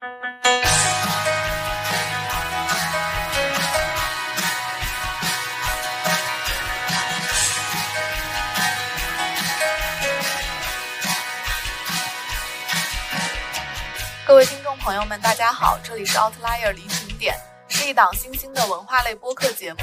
[0.00, 0.06] 各
[14.36, 17.36] 位听众朋友们，大家好，这里是 Outlier 离群点，
[17.68, 19.80] 是一档新兴的文化类播客节目。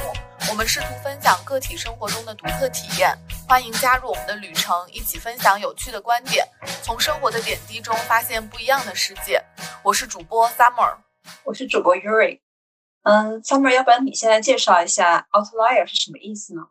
[0.49, 3.13] 我们试图分享个体生活中的独特体验，
[3.45, 6.47] 欢迎加入我们的旅程，一起分享有趣的观点，
[6.81, 9.43] 从生活的点滴中发现不一样的世界。
[9.85, 10.97] 我是主播 Summer，
[11.43, 12.41] 我是主播 Yuri。
[13.03, 16.61] 嗯，Summer，要不然你先来介绍一下 Outlier 是什么意思呢？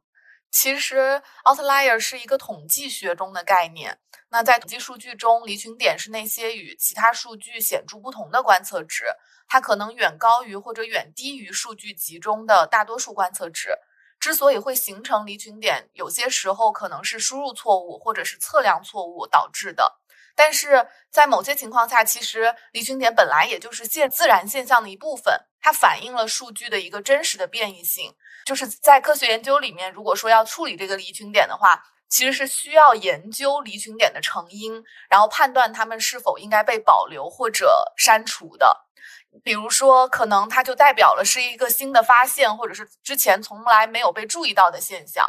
[0.50, 4.00] 其实 Outlier 是一个统计学中的概念。
[4.30, 9.04] 那在统计数据中，离群点是那些与其他数据显著不同的观测值，
[9.46, 13.78] 它可能远高于或者远低于数据集中的大多数观测值。
[14.18, 20.00] 之所以会形成离群点，有些时候可能是输入错误或者是测量错误导致的。
[20.34, 28.14] 但是在某些情况下，其实离群点本来也就是现自然现象的一部分，它反映了数据的一个真实的变异性。
[28.44, 31.82] 就是在科学研究里面，如果说要处理这个离群点的话。
[32.06, 38.86] 其实是需要研究离群点的成因，然后判断它们是否应该被保留或者删除的。
[39.42, 45.26] 比如说，可能它就代表了是一个新的发现，或者是之前从来没有被注意到的现象。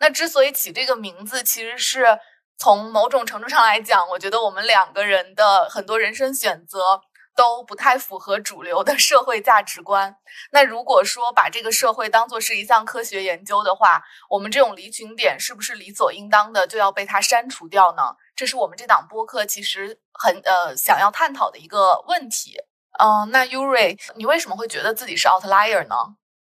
[0.00, 2.18] 那之所以起这个名字，其实是
[2.58, 7.00] 从某种程度上来讲，我觉得我们两个人的很多人生选择。
[7.38, 10.16] 都不太符合主流的社会价值观。
[10.50, 18.02] 那如果说把这个社会当做是一项科学研究的话，我们这种离群点是不是理所应当的就要被它删除掉呢？
[18.34, 22.58] 这是我们这档播客其实很呃想要探讨的一个问题。
[22.98, 25.94] 嗯，那 Uri，你为什么会觉得自己是 outlier 呢？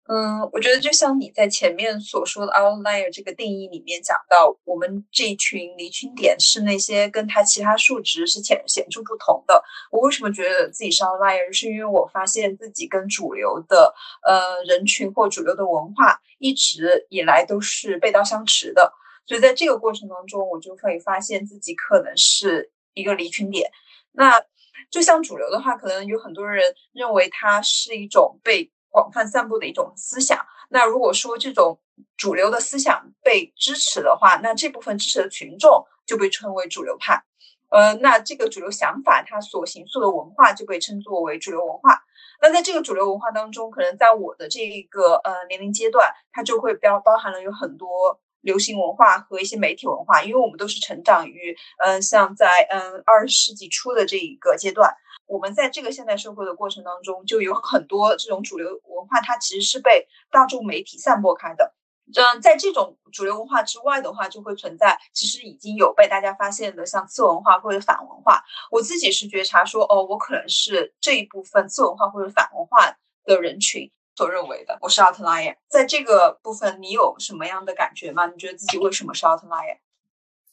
[0.06, 9.64] 嗯，我觉得就像你在前面所说的 outlier 这个定义里面讲到，我们这群离群点是那些跟它其他数值是显显著不同的。
[9.92, 11.54] 我为什么觉得自己是 outlier？
[11.54, 13.96] 是因为我发现自己跟主流的
[14.28, 18.91] 呃人群或主流的文化一直以来都是背道相驰的，
[19.25, 23.72] 所以在这个过程当中，我就会发现自己可能是一个离群点。
[24.12, 24.44] 那
[24.91, 28.70] 就像主流的话，可能有很多人认为它是一种被。
[28.94, 30.38] 广泛散布的一种思想。
[30.70, 31.80] 那如果说这种
[32.16, 37.24] 主流的思想被支持的话，那这部分支持的群众就被称为主流派。
[37.70, 42.03] 呃，那这个主流想法它所形塑的文化就被称作为主流文化。
[42.40, 54.94] 那在这个主流文化当中，可能在我的这一个呃年龄阶段，它就会包包含了有很多流行文化和一些媒体文化，因为我们都是成长于嗯像在嗯二十世纪初的这一个阶段。
[55.25, 61.73] 我们在这个现代社会的过程当中，就有很多这种主流文化，它其实是被大众媒体散播开的。
[62.16, 68.44] 嗯，在这种主流文化之外的话，就会存在其实已经有被大家发现的像次文化或者反文化。
[68.69, 75.55] 我自己是觉察说，哦，我可能是这一部分次文化或者反文化的人群所认为的，我是 outlier。
[75.69, 78.28] 在这个部分，你有什么样的感觉吗？
[78.28, 79.78] 你觉得自己为什么是 outlier？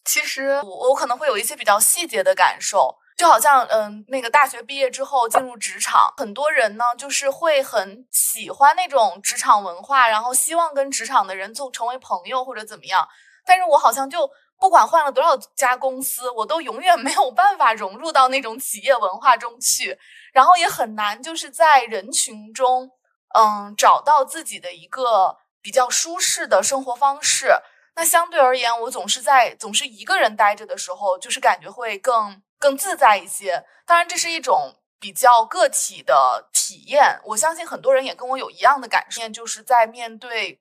[0.05, 2.97] 其实我我可能会有一些比较细节的感受。
[3.21, 13.07] 就好像，嗯，那个大学毕业之后进入职场，很多人呢就是会很喜欢那种职场文化，然后希望跟职场的人做成为朋友或者怎么样。
[13.45, 14.27] 但是我好像就
[14.59, 19.99] 不管换了多少家公司，我都永远 没有办法融入到那种企业文化中去，
[20.33, 22.91] 然后也很难就是在人群中，
[23.39, 27.53] 嗯，找到自己的一个比较舒适的生活方式。
[27.97, 32.41] 那相对而言，我总是在总是一个人待着的时候，就是感觉会更。
[32.61, 37.19] 更自在一些，当然这是一种比较个体的体验。
[37.25, 40.61] 我相信很多人也跟我有一样的感受，就是在面对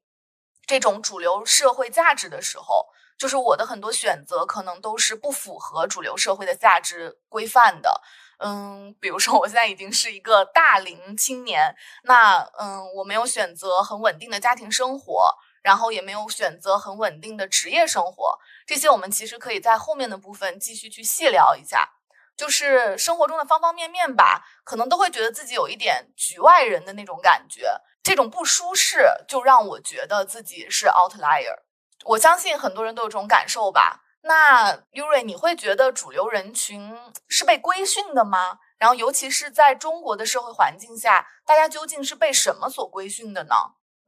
[0.65, 8.01] 这种主流社会价值的时候，就是我的很多选择可能都是不符合主流社会的价值规范的。
[8.41, 15.35] 嗯，比如说我现在已经是一个大龄青年，那嗯，我没有选择很稳定的家庭生活。
[15.61, 21.89] 然后也没有选择很稳定的职业生活，这些我们其实可以在后面的部分继续去细聊一下。
[22.37, 27.69] 就是生活中的方方面面吧，可能都会觉得自己有一点局外人的那种感觉，
[28.01, 31.57] 这种不舒适就让我觉得自己是 outlier。
[32.05, 34.05] 我相信很多人都有这种感受吧。
[34.21, 36.97] 那 Uri，你会觉得主流人群
[37.27, 38.59] 是被规训的吗？
[38.77, 43.55] 然后尤其是在中国的社会环境下，大家究竟是被什么所规训的呢？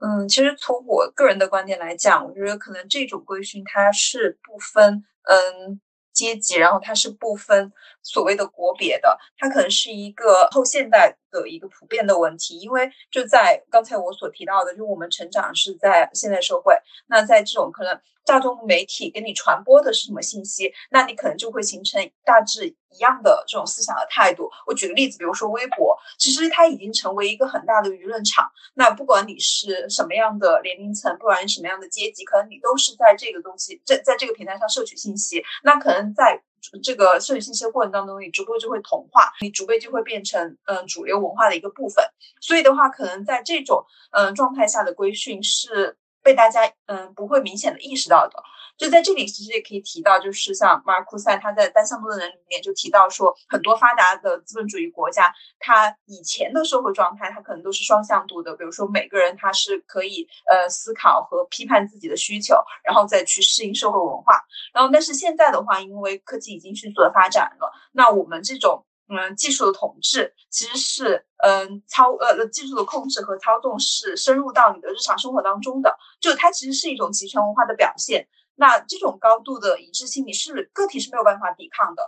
[0.04, 5.80] 嗯，其实从我个人的观点来讲，我觉得可能这种规训它是不分嗯
[6.12, 7.72] 阶级，然后它是不分
[8.04, 16.76] 所谓的国别的，它可能是一个后现代的一个普遍的问题，因为就在刚才我所提到的，就我们成长是在现代社会，
[17.08, 24.50] 那在这种可能大众媒体给你传播的是什么信息，那你可能就会形成大致一样的这种思想的态度。
[24.66, 36.42] 我举个例子，比如说微博，其实它已经成为一个很大的舆论场，那不管你是什么样的年龄层，不管什么样的阶级，可能你都是在这个东西在在这个平台上摄取信息，那可能在。
[36.84, 42.04] 这个社会信息的过程当中，你逐步就会同化，你逐步就会变成嗯主流文化的一个部分。
[42.40, 48.44] 所以的话，可能在这种嗯状态下的规训是被大家嗯不会明显的意识到的。
[48.82, 58.56] 就在这里，其实也可以提到，就是像马尔库塞他在《单向度的人》里面就提到说，很多发达的资本主义国家，它以前的社会状态，它可能都是双向度的。
[58.56, 64.42] 比如说，每个人他是可以呃思考和批判自己的需求，然后再去适应社会文化。
[64.74, 78.28] 然后，但是现在的话，因为科技已经迅速的发展了，那我们这种嗯技术的统治，其实是嗯操呃技术的控制和操纵是深入到你的日常生活当中的，就它其实是一种集权文化的表现。
[78.56, 82.08] 那这种高度的一致性，你是个体是没有办法抵抗的。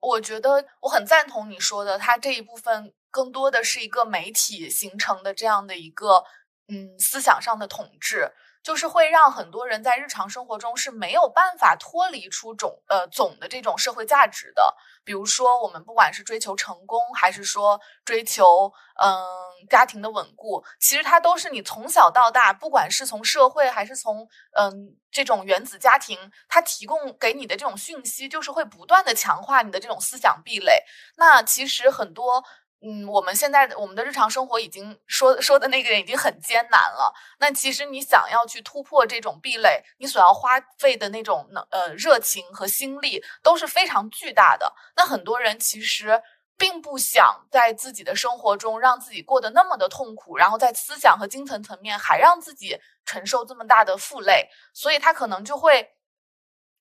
[0.00, 6.24] 我觉得我很赞同你说的，它这一部分更多的是一个媒体形成的这样的一个
[6.68, 8.32] 嗯思想上的统治。
[8.62, 14.76] 就是会让很多人在日常生活中是没有办法脱离出总呃总的这种社会价值的。
[15.04, 18.72] 比如说，我们不管是追求成功，还是说追求
[19.02, 19.20] 嗯
[19.68, 30.84] 家庭的稳固，其实它都是你从小到大，不管是从社会还是从嗯这种原子家庭，它提供给你的这种讯息，就是会不断的强化你的这种思想壁垒。
[31.16, 32.44] 那其实很多。
[32.84, 37.14] 嗯，我们现在我们的日常生活已经说说的那个已经很艰难了。
[37.38, 44.74] 那其实你想要去突破这种壁垒，你所要花费的那种能呃热情和心力都是非常巨大的。
[44.96, 46.20] 那很多人其实
[46.58, 55.92] 并不想在自己的生活中让自己过得那么的痛苦，然后在思想和精神层面还让自己承受这么大的负累，所以他可能就会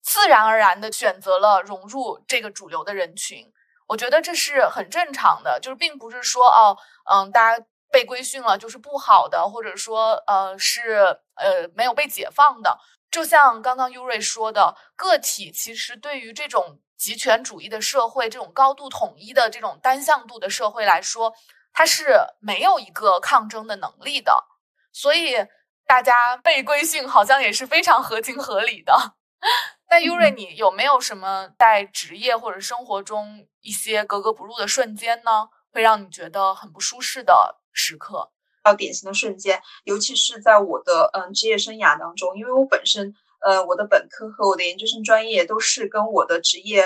[0.01, 3.53] 自然而然的选择了融入这个主流的人群。
[3.91, 6.77] 我觉得这是很正常的，就是并不是说哦，
[7.11, 12.79] 嗯，大家被规训了就是不好的，或者说呃是呃没有被解放的。
[13.11, 21.33] 就像刚刚优瑞说的，个体其实对于这种极权主义的社会、这种高度统一的这种单向度的社会来说，
[21.73, 24.31] 它是没有一个抗争的能力的。
[24.93, 25.35] 所以
[25.85, 29.15] 大家被规训好像也是非常合情合理的。
[29.89, 35.49] 那优瑞，你有没有什么在职业或者生活中一些格格不入的瞬间呢？
[35.73, 38.31] 会让你觉得很不舒适的时刻？
[38.63, 46.85] 较典型的瞬间，尤其是在我的嗯职业生涯当中，因为我本身呃我的本科和我的研究生专业都是跟我的职业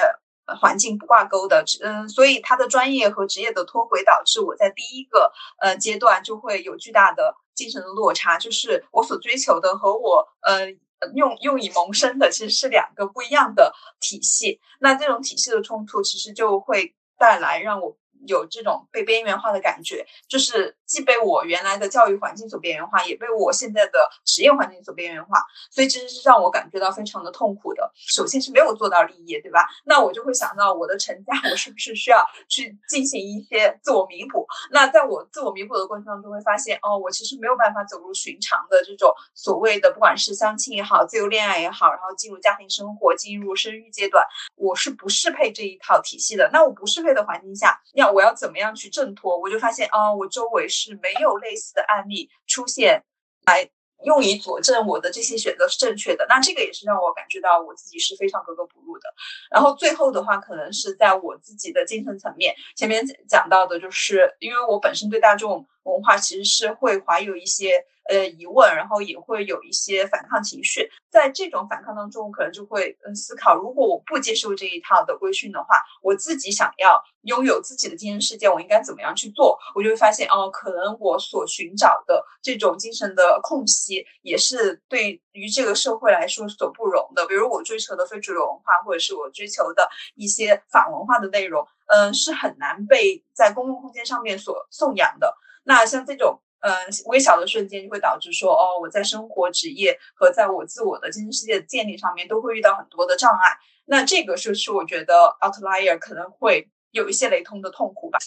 [0.60, 10.68] 环境不挂钩的，嗯，所以他的专业和职业的脱轨导致我在第一个呃阶段就会有巨大的精神的落差，就是我所追求的和我呃。
[11.14, 17.98] 用用以谋生的其实是两个不一样的体系，那这种体系的冲突其实就会带来让我。
[18.28, 27.92] 有这种被边缘化的感觉，就是既被我原来的教育环境所边缘化，也被我现在的职业环境所边缘化，所以其实是让我感觉到非常的痛苦的。
[27.96, 29.68] 首先是没有做到立业，对吧？
[29.86, 34.48] 那我就会想到我的成家，我是不是需要去进行一些自我弥补？
[34.72, 44.26] 那在我自我弥补的过程当中，会发现哦，我其实没有办法走入寻常的这种所谓的，不管是相亲也好，自由恋爱也好，然后进入家庭生活，进入生育阶段，
[44.56, 46.50] 我是不适配这一套体系的。
[46.52, 48.15] 那我不适配的环境下，要。
[48.16, 49.38] 我要怎么样去挣脱？
[49.38, 53.04] 我就发现啊，我周围是没有类似的案例出现，
[53.46, 53.70] 来
[54.06, 56.26] 用以佐证我的这些选择是正确的。
[56.30, 59.14] 那这个也是让我感觉到我自己是非常格格不入的。
[59.52, 67.86] 然后最后的话，可能是在我自己的精神层面，前面讲到的就是，因为我本身对大众文化其实是会怀有一些。
[68.08, 79.58] 呃，疑问，然后也会有一些反抗情绪，在这种反抗当中，我可能就会嗯思考，如果我不接受这一套的规训的话，我自己想要拥有自己的精神世界，我应该怎么样去做？
[79.74, 87.26] 我就会发现，哦，可能我所寻找的这种精神的空隙，也是对于这个社会来说所不容的。
[87.26, 95.36] 比如我追求的非主流文化，或者是我追求的一些反文化的内容，嗯，是很难被在公共空间上面所颂扬的。
[95.64, 96.40] 那像这种。
[96.66, 96.74] 嗯，
[97.06, 103.56] 微小的瞬间就会导致说，哦，我在生活、职业和在我自我的精神世界的建立上面都会遇到很多的障碍。
[103.86, 108.18] 那这个就是我觉得 outlier 可能会有一些雷同的痛苦吧。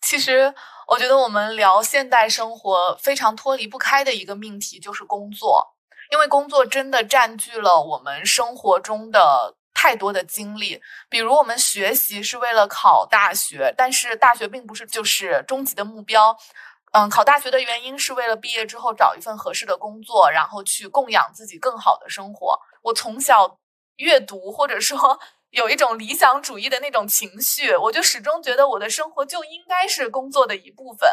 [0.00, 0.54] 其实，
[0.86, 5.74] 我觉得我们聊现代生活非常脱离不开的一个命题就是工作，
[6.12, 9.56] 因为工作真的占据了我们生活中的。
[9.74, 10.80] 太多的精力。
[11.08, 16.36] 比如我们学习是为了考大学，但是大学并不是就是终极的目标。
[16.92, 22.58] 嗯，考大学的原因是为了毕业之后找一份合适的工作，然后去供养自己更好的生活。
[22.82, 23.58] 我从小
[23.96, 25.18] 阅读，或者说
[25.50, 31.08] 有一种理想主义的那种情绪，我就始终觉得我的生活就应该是工作的一部分。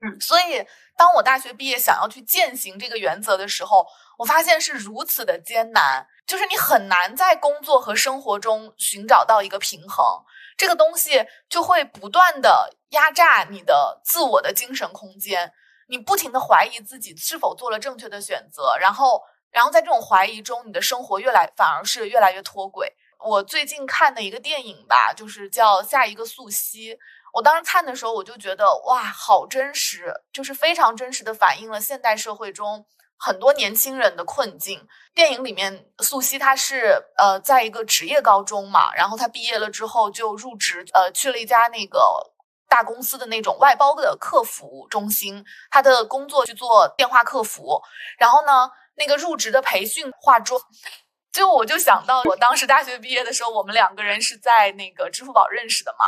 [0.00, 0.64] 嗯，所以
[0.96, 3.84] 当我大学毕业想要去践行这个原则的时候，
[4.18, 10.04] 我发现是如此的艰难，就是你很难在工作和生活中寻找到一个平衡。
[10.56, 15.52] 这个东西就会不断的压榨你的自我的精神空间，
[15.88, 22.92] 你不停的怀疑自己是否做了正确的选择，然后，然后在这种怀疑中，你的生活越来反而是越来越脱轨。
[23.18, 26.94] 我最近看的一个电影吧，就是叫《下一个素汐》，
[27.34, 32.86] 我当时看的时候，我就觉得哇，好真实，就是非常真实的反映了现代社会中。
[33.20, 34.86] 很多年轻人的困境。
[35.12, 41.98] 电影里面，素汐她是呃，在一个职业高中嘛，然后她毕业了之后就入职，呃，去了一家那个
[42.68, 47.80] 大公司的那种外包的客服中心，他的工作去做电话客服。
[48.18, 50.60] 然后呢，那个入职的培训化妆，
[51.32, 56.04] 就我就想到我当时大学毕业的时候，我们两个人是在那个支付宝认识的嘛，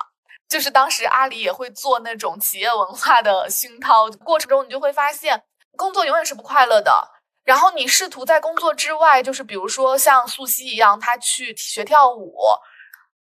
[0.48, 5.42] 就是当时阿里也会做那种企业文化的熏陶过程中，你就会发现。
[5.76, 6.92] 工作永远是不快乐的，
[7.44, 12.36] 然后你试图在工作之外，就是比如说像素汐一样，她去学跳舞，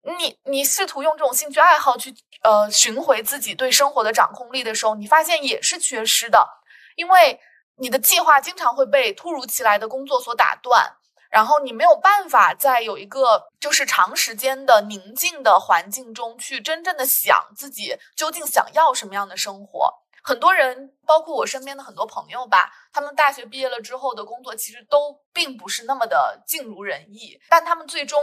[0.03, 6.47] 你你试图用这种兴趣爱好去呃寻回自己对生活的掌控力的时候，你发现也是缺失的，
[6.95, 7.39] 因为
[7.77, 10.91] 你的计划经常会被突如其来的工作所打断，
[11.29, 19.93] 然后你没有办法在有一个就是长时间的宁静的环境中去真正的想自己究竟想要什么样的生活。
[20.23, 28.21] 很多人，包括我身边的很多朋友吧，他们大学毕业了之后的工作其实都并不是那么的尽如人意，但他们最终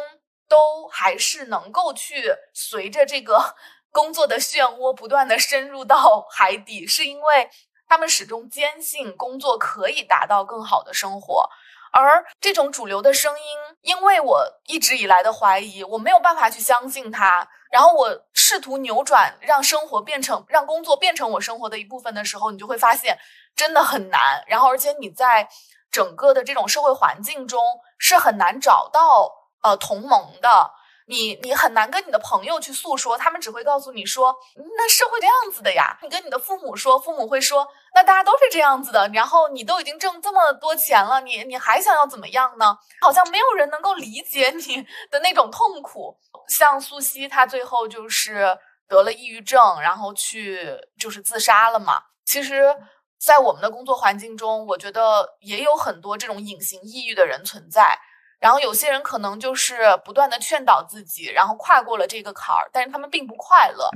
[0.49, 3.55] 都还是能够去随着这个
[3.93, 7.50] 工作的漩涡不断的深入到海底，是因为
[7.87, 11.49] 他们始终坚信工作可以达到更好的生活。
[11.90, 17.49] 而这种主流的声音，因为我一直以来的怀疑，我没有办法去相信它。
[17.71, 23.19] 然后我试图扭转，让生活变成，让工作变成我生活的一部分的时候，你就会发现
[23.57, 24.45] 真的很难。
[24.47, 25.49] 然后，而且你在
[25.90, 27.62] 整个的这种社会环境中
[27.99, 29.31] 是很难找到
[29.62, 30.70] 呃同盟的。
[31.10, 34.36] 你你很难跟你的朋友去诉说，他们只会告诉你说，
[34.76, 35.98] 那社会这样子的呀。
[36.02, 39.08] 你跟你的父母说，父母会说，那大家都是这样子的。
[39.14, 42.76] 然后你都已经挣这么多钱了，你你还想要怎么样呢？
[43.00, 46.14] 好像没有人能够理解你的那种痛苦。
[46.46, 48.54] 像苏西，她最后就是
[48.86, 52.02] 得了抑郁症，然后去就是自杀了嘛。
[52.26, 52.76] 其实，
[53.18, 57.98] 在我们的工作环境中，我觉得也有很多这种隐形抑郁的人存在。
[58.38, 63.90] 然后有些人可能就是不断的劝导自己，然后跨过了这个坎儿，但是他们并不快乐。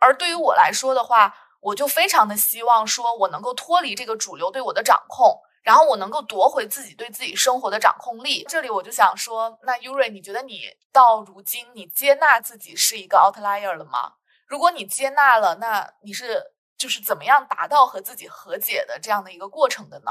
[0.00, 8.44] 而对于我来说的话，我就非常的希望说，我能够脱离这个主流对我的掌控，然后我能够夺回自己对自己生活的掌控力。
[8.48, 14.14] 这里我就想说，那 u r i 你觉得你到如今你接纳自己是一个 outlier 了吗？
[14.46, 16.42] 如果你接纳了，那你是
[16.76, 20.10] 就是怎么样达到和自己和解的这样的一个过程的呢？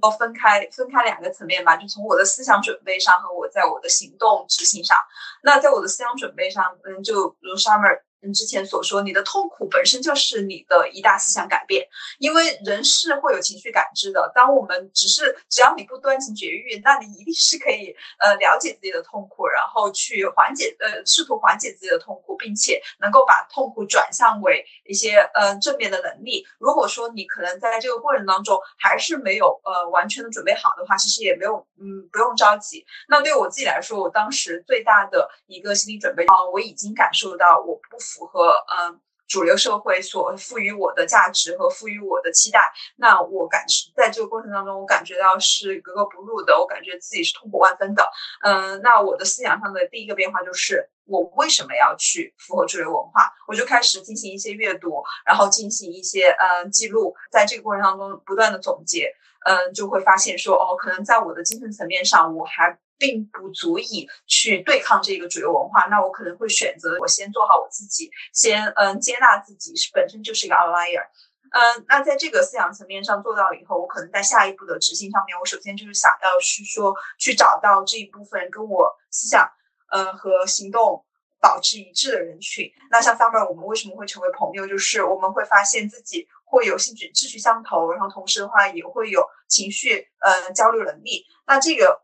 [0.00, 4.96] 要分开分开两个层面吧，就从我的思想准备上和我在我的行动执行上。
[5.42, 8.00] 那在我的思想准备上，嗯，就如 Summer。
[8.22, 11.88] 嗯，之前所说，你的痛苦本身就是你的一大思想改变，
[12.18, 14.30] 因为人是会有情绪感知的。
[14.32, 26.46] 当我们只是只要你不断情绝育，那你一定是可以呃了解自己的痛苦，然后去缓解呃试图缓解自己的痛苦，并且能够把痛苦转向为一些呃正面的能力。
[26.60, 32.86] 如果说你可能在这个过程当中还是没有呃完全的准备好的话，其实也没有嗯不用着急。
[33.08, 37.98] 那对我自己来说，我当时最大的一个心理准备啊，我已经感受到我不。
[38.12, 43.64] 符合嗯主流社会所赋予我的价值和赋予我的期待，那我感
[43.96, 48.04] 在这个过程当中，我感觉到是格格不入的，我感觉自己是痛苦万分的。
[48.42, 53.32] 嗯，那我的思想上的第一个变化就是，我为什么要去符合主流文化？
[53.48, 59.14] 我就开始进行一些阅读，然后进行一些嗯记录，在这个过程当中不断的总结，
[59.46, 62.78] 嗯，就会发现说，哦，可能在我的精神层面上，我还。
[62.98, 71.02] 并不足以去对抗这个主流文化，那我可能会选择我先做好我自己，先嗯接纳自己是本身就是一个 outlier，
[71.50, 79.50] 嗯，那在这个思想层面上做到了以后，我可能在下一步的执行上面，我首先就是想要去说去找到这一部分跟我思想
[79.90, 81.04] 嗯和行动
[81.40, 82.70] 保持一致的人群。
[82.88, 84.64] 那像 Summer，我们为什么会成为朋友？
[84.68, 91.26] 就是我们会发现自己会有兴趣志趣相投，然后同时的话也会有情绪嗯交流能力。
[91.46, 92.00] 那这个。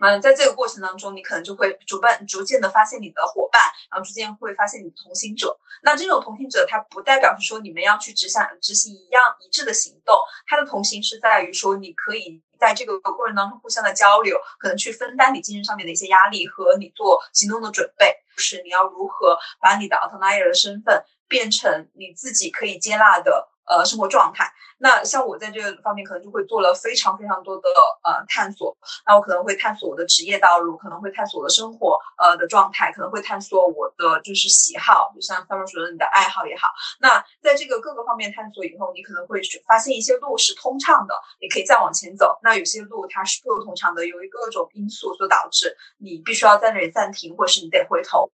[0.00, 5.58] 嗯，在这个过程当中，你可能就会逐伴逐渐的发现你的伙伴，然后逐渐会发现你的同行者。
[5.82, 10.14] 那这种同行者，他不代表是说你们要去执行执行一样一致的行动，
[10.46, 23.48] 他的同行是在于说你可以在这个过程当中互相的交流，可能去分担你精神上面的一些压力和你做行动的准备，就是你要如何把你的 outlier 的身份变成你自己可以接纳的。
[23.66, 24.52] 呃，生活状态。
[24.78, 27.62] 那像我在这个方面，可能就会做了非常非常多的
[28.04, 28.76] 呃探索。
[29.06, 36.68] 那我可能会探索我的职业道路，可能会探索我的生活呃的状态，可能会探索我的就是喜好，就像他们说的你的爱好也好。
[37.00, 42.38] 那在这个各个方面探索以后，你可能会发现一些路是通畅的，你可以再往前走。
[42.42, 48.30] 那有些路它是不通畅的，由于各种因素所导致，你必须要在那里暂停，或是你得回头。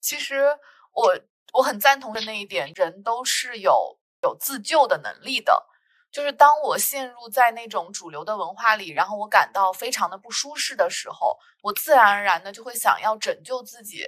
[0.00, 0.56] 其实
[0.94, 1.14] 我
[1.52, 3.98] 我很赞同的那一点，人都是有。
[4.26, 5.66] 有自救的能力的，
[6.10, 14.04] 就是当我陷入在那种主流的文化里，然后我感到非常的不舒适的时候，我自然而然的就会想要拯救自己。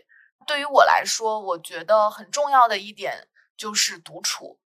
[0.47, 4.59] 对于我来说，我觉得很重要的一点就是独处。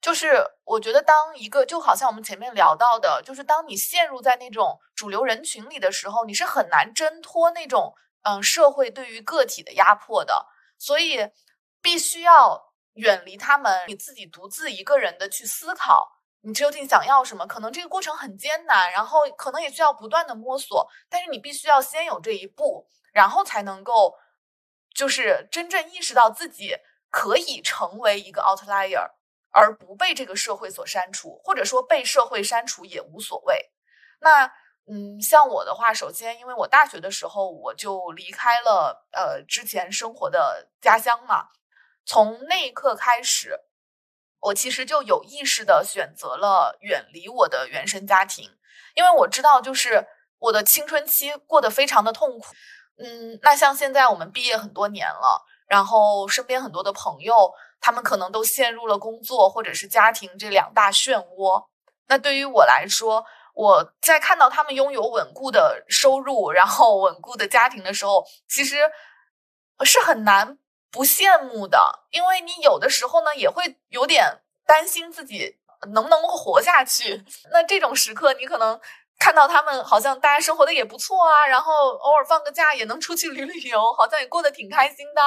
[0.00, 10.46] 就是我觉得当一个就好像我们前面聊到的，就是当你陷入在那种主流人群里的时候，你是很难挣脱那种嗯社会对于个体的压迫的，
[10.78, 11.30] 所以
[11.80, 12.73] 必须要。
[12.94, 17.46] 远离他们，你自己独自一个人的去思考，你究竟想要什么？
[17.46, 24.14] 可能这个过程很艰难，然后可能也需要不断的摸索，但是你必须要先有这一步，然后才能够，
[24.94, 26.76] 就是真正意识到自己
[27.10, 29.10] 可以成为一个 outlier，
[29.50, 33.72] 而不被这个社会所删除，或者说被社会删除也无所谓。
[34.20, 34.46] 那，
[34.86, 41.48] 嗯，像我的话，首先因为我大学的时候我就离开了呃之前生活的家乡嘛。
[42.06, 43.60] 从那一刻开始，
[44.40, 48.50] 我其实就有意识的选择了远离我的原生家庭，
[48.94, 50.06] 因为我知道，就是
[50.38, 52.46] 我的青春期过得非常的痛苦。
[52.98, 61.66] 嗯，那像现在我们毕业很多年了，然后身边很多的朋友，他们可能都陷入了工作或者是家庭这两大漩涡。
[62.06, 68.76] 那对于我来说，我在看到他们拥有稳固的收入，然后稳固的家庭的时候，其实
[69.84, 70.58] 是很难。
[70.94, 74.24] 不羡慕的，因为你有的时候呢也会有点
[74.64, 75.56] 担心自己
[75.92, 77.24] 能不能够活下去。
[77.50, 78.80] 那这种时刻，你可能
[79.18, 85.20] 看到他们好像大家生活的也不错啊，然后偶尔放个假也能出去旅旅游，好像也过得挺开心的，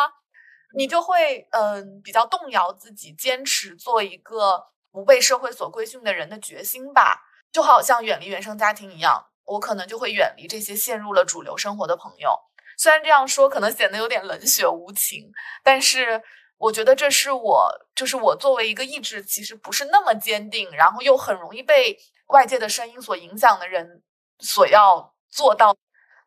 [0.77, 7.25] 你就会嗯比较动摇自己坚持做一个不被社会所规训的人的决心吧。
[7.51, 12.46] 就好像远离原生家庭一样，我可能就会远离这些陷入了主流生活的朋友。
[12.77, 15.31] 虽然这样说可能显得有点冷血无情，
[15.63, 16.21] 但是
[16.59, 24.03] 我觉得这是我，就是我作为一个意志其实不是那么坚定，然后又很容易被外界的声音所影响的人
[24.39, 25.75] 所要做到。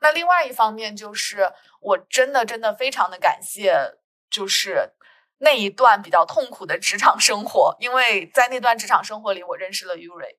[0.00, 3.76] 那另外一方面就是，我真的真的非常的感谢，
[4.28, 4.92] 就是
[5.38, 10.36] 那一段比较痛苦的职场生活，因为在那段职场生活里，我认识了 Uri。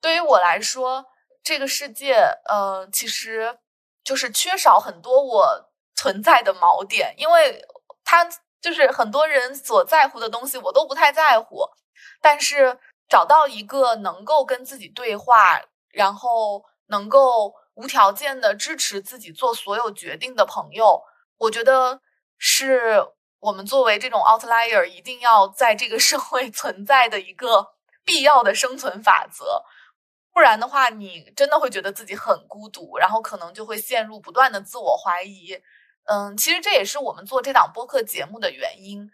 [0.00, 1.04] 对于我来说，
[1.44, 2.14] 这个世界，
[2.48, 3.58] 呃，其实。
[4.06, 7.60] 就是缺少很多我存在的锚点，因为
[8.04, 8.24] 他
[8.60, 11.68] 就是很多人所在乎的东西，我都不太在乎。
[12.22, 21.02] 但是找到一个能够跟自己对话，然后能够无条件的支持自己做所有决定的朋友，
[21.38, 22.00] 我觉得
[22.38, 23.04] 是
[23.40, 29.64] 我们作为这种 outlier 一定要在这个社会存在的一个必要的生存法则。
[30.36, 35.58] 不然的话，你真的会觉得自己很孤独，然后可能就会陷入不断的自我怀疑。
[36.04, 39.10] 嗯，其实这也是我们做这档播客节目的原因。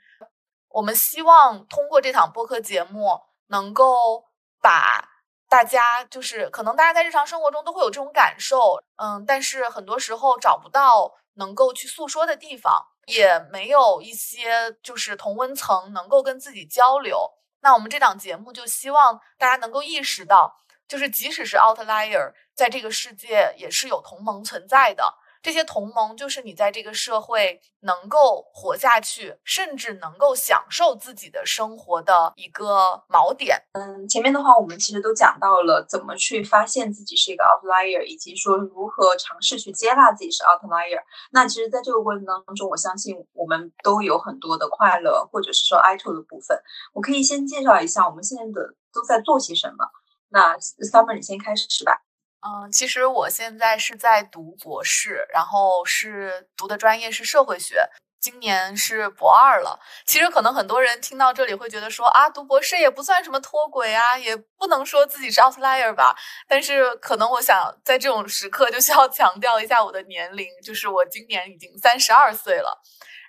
[0.69, 4.25] 我们希望通过这档播客节目，能够
[4.61, 5.09] 把
[5.49, 17.31] 大家，就是可能大家在日常生活中都会有这种感受，嗯，但是很多时候找不到能够去诉说的地方，也没有一些就是同温层能够跟自己交流。
[17.61, 20.59] 那我们这档节目就希望大家能够意识到。
[20.93, 25.03] 就是即使是 outlier，在这个世界也是有同盟存在的。
[25.41, 33.57] 这些同盟就是你在这个社会能够活下去，甚至能够享受自己的生活的一个锚点。
[33.73, 41.01] 嗯，前面的话我们其实都讲到了怎么去发现自己是一个 outlier，以及说如何尝试去接纳自己是 outlier。
[41.31, 46.61] 那其实，在这个过程当中，我相信我们都有很多的快乐，或者是说哀愁的部分。
[46.93, 49.87] 我可以先介绍一下我们现在的都在做些什么。
[50.33, 52.03] 那 Summer，你先开始吧。
[52.41, 57.89] 嗯，其实我现在是在读博士，然后是读的专业是社会学。
[58.21, 59.79] 今年是博二了。
[60.07, 66.15] 其实可能很多人听到这里会觉得说啊，读博士也不算什么脱轨啊，也不能说自己是 outlier 吧。
[66.47, 72.81] 但是可能我想在这种时刻就需要强调一下我的年龄，就是我今年已经三十二岁了。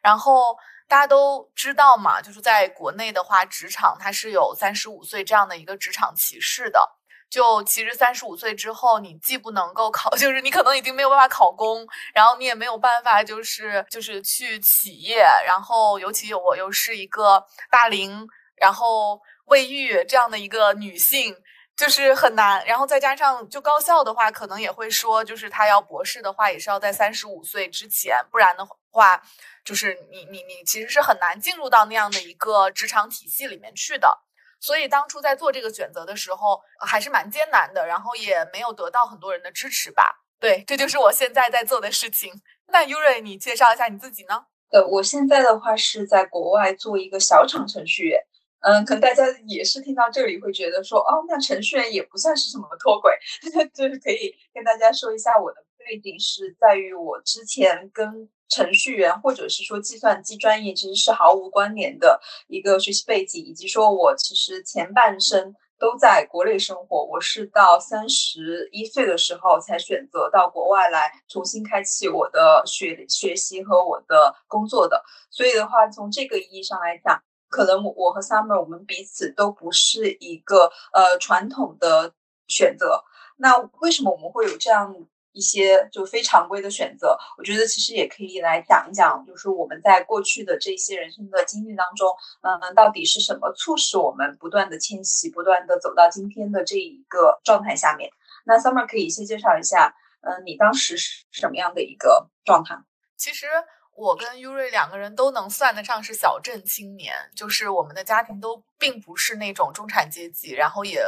[0.04, 0.56] 然后
[0.94, 6.88] 大家都知道嘛，就是在国内的话，职场它是有三十五岁这样的一个职场歧视的。
[7.32, 18.24] 就其实三十五岁之后，你既不能够考， 就是你可能已经没有办法考公，然后你也没有办法，就是就是去企业，然后尤其我又是一个大龄，
[18.56, 21.36] 然后未育这样的一个女性，
[21.76, 22.64] 就是很难。
[22.68, 29.22] 然后再加上就高校的话，可能也会说，就是他要博士的话，也是要在三十五岁之前，不然的话，话
[29.66, 34.20] 就是你你你其实是很难进入到那样的一个职场体系里面去的。
[34.60, 40.24] 所以当初在做这个选择的时候，还是蛮艰难的，然后也没有得到很多人的支持吧。
[40.40, 42.32] 对，这就是我现在在做的事情。
[42.68, 44.46] 那 U 瑞，你介绍一下你自己呢？
[44.72, 48.22] 呃，我现在的话是在国外做一个小厂程序员。
[48.62, 53.12] 嗯，可能大家也是听到这里会觉得说，哦，那程序员也不算是什么脱轨，
[53.76, 58.30] 就是可以跟大家说一下我的背景是在于我之前跟。
[58.54, 75.04] 程序员或者是说计算机专业其实是毫无关联的一个学习背景，以及说我其实前半生都在国内生活，我是到三十一岁的时候才选择到国外来重新开启我的学学习和我的工作的。
[75.32, 82.14] 所以的话，从这个意义上来讲，可能我和 Summer 我们彼此都不是一个呃传统的
[82.48, 83.04] 选择。
[83.38, 84.96] 那为什么我们会有这样？
[85.34, 92.08] 一些就非常规的选择，我觉得其实也可以来讲一讲，就是我们在过去的这些人生的经历当中，
[92.42, 98.10] 嗯，到底是什么促使我们不断的迁徙，不断的走到今天的这一个状态下面？
[98.46, 102.78] 那 Summer 可以先介绍一下，嗯，你当时是什么样的一个状态？
[103.18, 103.48] 其实
[103.96, 111.04] 我跟 U 瑞两个人都能算得上是小镇青年，就是我们的家庭都并不是那种中产阶级，然后也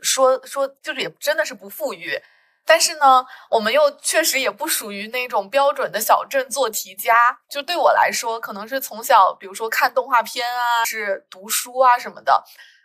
[0.00, 2.18] 说说就是也真的是不富裕。
[2.68, 7.16] 但是呢，我们又确实也不属于那种标准的小镇做题家。
[7.48, 12.44] 就对我来说，可能是从小，比如说看动画片啊，是读书啊什么的，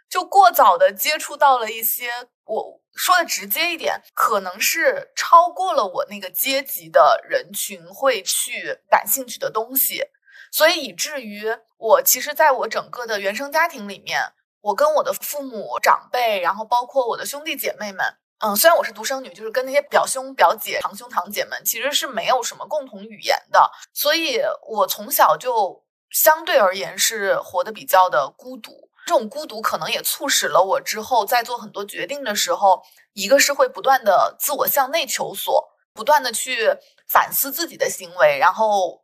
[0.10, 2.10] 就过早的接触到了一些，
[2.46, 10.02] 我说的直接一点，可能是超过了我那个阶级的人群会去感兴趣的东西。
[10.50, 14.22] 所以以至于我其实在我整个的原生家庭里面，
[14.62, 18.16] 我跟我的父母长辈，然后包括我的兄弟姐妹们。
[18.46, 28.90] 嗯，虽然我是独生女，就是跟那些表兄表姐、堂兄堂姐们其实是没有什么共同语言的，所以我从小就相对而言是活得比较的孤独。
[29.06, 36.68] 这种孤独可能也促使了我之后在做很多决定的时候，一个是会不断的自我向内求索，不断的去
[37.08, 39.04] 反思自己的行为，然后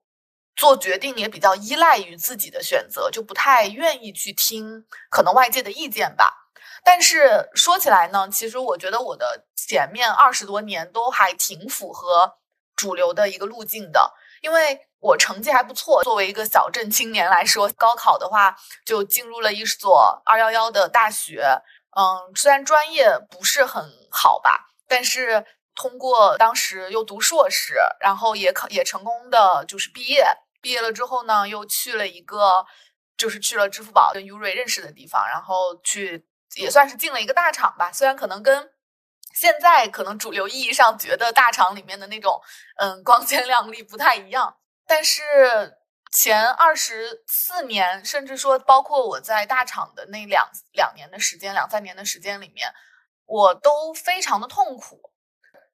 [0.58, 6.49] 做决定也比较依赖于自己的选择，就不太愿意去听可能外界的意见吧。
[6.84, 12.38] 但是说起来呢，其实我觉得我的前面二十多年都还挺符合
[12.76, 16.02] 主流的一个路径的，因为我成绩还不错。
[16.04, 21.44] 作为一个小镇青年来说，高考的话就进入了一所二幺幺的大学。
[21.98, 30.26] 嗯，虽然专业不是很好吧，但是通过当时又读硕士，然后也考也成功的就是毕业。
[30.62, 32.66] 毕业了之后呢，又去了一个
[33.18, 36.26] 就是去了支付宝跟 U 瑞认识的地方，然后去。
[36.56, 38.72] 也算是进了一个大厂吧，虽然可能跟
[39.34, 42.42] 现在可能主流意义上觉得大厂里面的那种
[42.78, 44.58] 嗯光鲜亮丽不太一样，
[44.88, 45.78] 但是
[46.12, 52.74] 前二十四年，甚至说包括我在大厂的那两两年的时间、两三年的时间里面，
[53.26, 55.12] 我都非常的痛苦。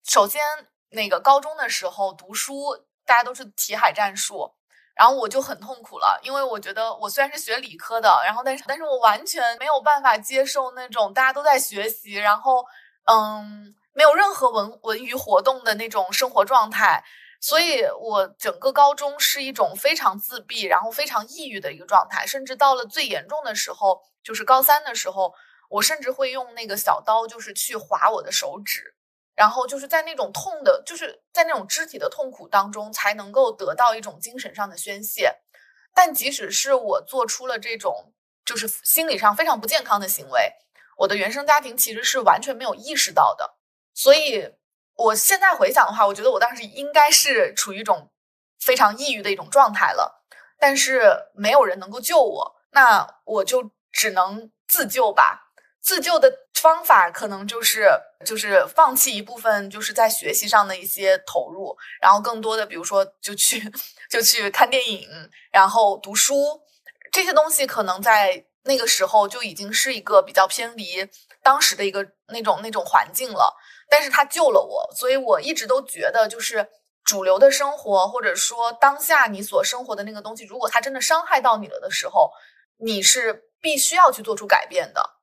[0.03, 0.41] 首先，
[0.89, 4.53] 那个高中的时候读书，大家都是题海战术。
[4.95, 12.65] 然后我就很痛苦了，因为我觉得我虽然是学理科的，然后但是但是我完全没有办法接受那种大家都在学习，然后
[13.03, 17.03] 嗯没有任何文文娱活动的那种生活状态，
[17.41, 25.33] 所以我整个高中是一种非常自闭，然后非常抑郁的一个状态，甚至到了最严重的时候，就是高三的时候，
[25.69, 28.95] 我甚至会用那个小刀就是去划我的手指。
[29.35, 35.35] 然后就是在那种痛的，就是在那种肢体的痛苦当中，才能够得到一种精神上的宣泄。
[35.93, 38.13] 但即使是我做出了这种
[38.45, 40.51] 就是心理上非常不健康的行为，
[40.97, 43.55] 我的原生家庭其实是完全没有意识到的。
[43.93, 44.53] 所以
[44.95, 48.11] 我现在回想的话，我觉得我当时应该是处于一种
[48.59, 50.23] 非常抑郁的一种状态了。
[50.57, 55.51] 但是没有人能够救我，那我就只能自救吧。
[55.81, 57.89] 自救的方法可能就是
[58.25, 63.71] 就是放弃一部分就是在学习上的一些投入，然后更多的比如说就去
[64.09, 65.07] 就去看电影，
[65.51, 66.61] 然后读书
[67.11, 71.07] 这些东西，可能在那个时候就已经是一个比较偏离
[71.43, 73.55] 当时的一个那种那种环境了。
[73.87, 76.67] 但是它救了我，所以我一直都觉得就是
[77.03, 82.31] 主流的生活，或者说当下你所生活的那个东西，如果它真的伤害到你了的时候，
[82.77, 85.14] 你是必须要去做出改变的。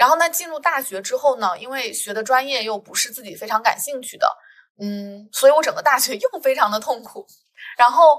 [0.00, 4.34] 然后呢，进入大学之后呢，因为学的专业又不是自己非常感兴趣的，
[4.80, 7.26] 嗯，所以我整个大学 又非常的痛苦。
[7.76, 8.18] 然后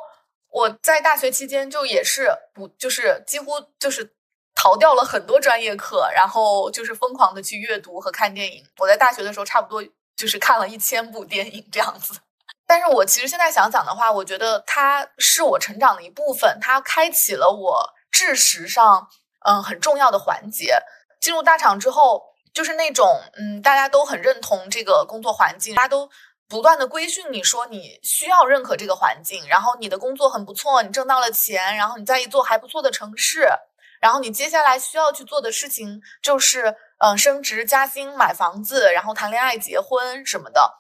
[0.52, 4.14] 我在大学期间就也是不就是几乎就是
[4.54, 8.64] 逃掉了很多专业课，然后就是疯狂的去阅读和看电影。
[8.78, 9.84] 我在大学的时候差不多
[10.16, 12.14] 就是看了一千部电影这样子。
[12.68, 19.08] 但是我其实现在想想的话，我觉得它是我成长的一部分，它开启了我知识上
[19.48, 20.78] 嗯很重要的环节。
[21.22, 22.22] 进入大厂之后，
[22.54, 23.08] 就是那种
[23.38, 26.10] 嗯，大家都很认同这个工作环境，大家都
[26.50, 33.48] 不断的规训你说你需要认可这个环境，然后你的工作很不错，你挣到了钱，然后你在一座还不错的城市，
[34.02, 40.80] 然后你接下来需要去做的事情就是嗯，升职加薪、买房子，然后谈恋爱、结婚什么的。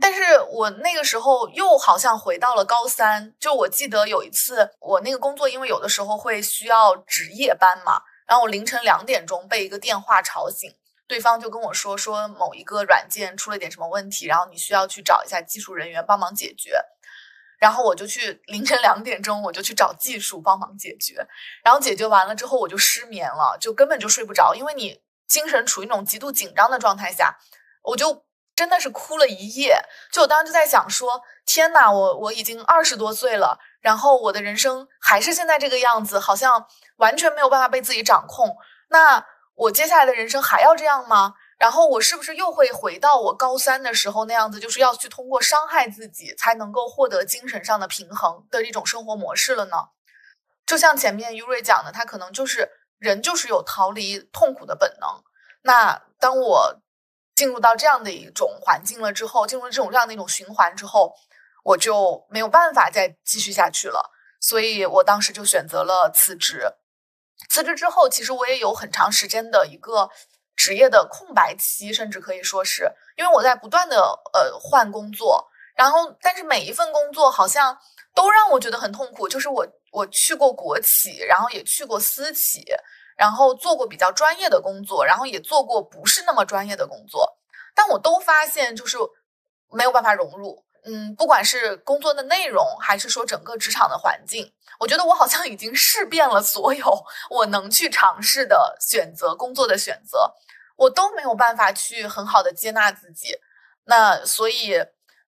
[0.00, 8.02] 但是我那个时候又好像回到了高三，就我记得有一次我那个工作，因为有的时候会需要值夜班嘛。
[8.28, 10.70] 然后我凌晨两点钟被一个电话吵醒，
[11.06, 16.78] 对方就跟我说说某一个软件出了点什么问题，然后你需要去找一下技术人员帮忙解决。
[17.58, 21.26] 然后我就去凌晨两点钟我就去找技术帮忙解决，
[21.64, 27.36] 然后解决完了之后我就失眠了，就根本就睡不着，因为你精神处于那种极度紧张的状态下，
[27.82, 29.82] 我就真的是哭了一夜。
[30.12, 33.58] 就我当时就在想说，天呐，我我已经二十多岁了。
[33.80, 38.56] 然后我的人生还是现在这个样子，好像完全没有办法被自己掌控。
[38.88, 41.34] 那我接下来的人生还要这样吗？
[41.58, 49.76] 然后我是不是又会回到我高三的时候那样子，就是要去通过伤害自己才能够获得精神上的平衡的一种生活模式了呢？
[50.66, 55.08] 就像前面优瑞讲的，他可能就是人就是有逃离痛苦的本能。
[55.62, 56.80] 那当我
[57.34, 61.14] 进入到这样的一种环境了之后，进入这种这样的一种循环之后。
[61.64, 66.62] 我就没有办法再继续下去了，所以我当时就选择了辞职。
[67.48, 70.10] 辞职之后，其实我也有很长时间的一个
[70.56, 73.96] 职业的空白期，甚至可以说是因为我在不断的
[74.32, 77.78] 呃换工作，然后但是每一份工作好像
[78.14, 79.28] 都让我觉得很痛苦。
[79.28, 82.64] 就是我我去过国企，然后也去过私企，
[83.16, 87.38] 然后做过比较专业的工作，然后也做过不是那么专业的工作，
[87.74, 88.98] 但我都发现就是
[89.70, 90.64] 没有办法融入。
[90.90, 100.32] 嗯，不管是工作的内容，还是说整个职场的环境，我觉得我好像已经试遍了所有我能去尝试的选择工作的选择，
[100.76, 103.36] 我都没有办法去很好的接纳自己。
[103.84, 104.82] 那所以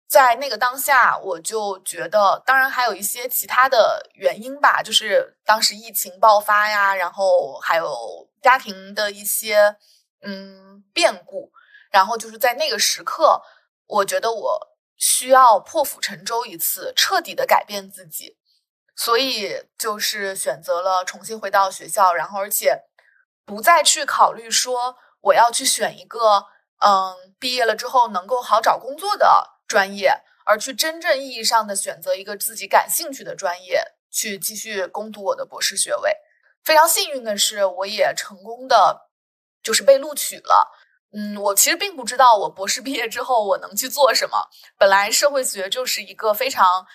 [0.09, 9.77] 在那个当下，我就觉得，当然还有一些其他的原因吧，就是当时疫情爆发呀，然后还有家庭的一些
[10.23, 11.53] 嗯变故，
[11.91, 13.43] 然后就是在那个时刻，
[13.87, 14.70] 我觉得我。
[15.01, 18.37] 需要破釜沉舟一次，彻底的改变自己，
[18.95, 22.83] 所以就是选择了重新回到学校，然后而且
[23.47, 26.45] 不再去考虑说我要去选一个
[26.85, 30.13] 嗯毕业了之后能够好找工作的专业，
[30.45, 36.15] 而去真正意义上的选择一个自己感兴趣的专业去继续攻读我的博士学位。
[36.63, 39.09] 非常幸运的是，我也成功的
[39.63, 40.71] 就是被录取了。
[41.13, 44.49] 嗯，我其实并不知道我博士毕业之后我能去做什么。
[44.79, 46.87] 本来社会学就是一个非常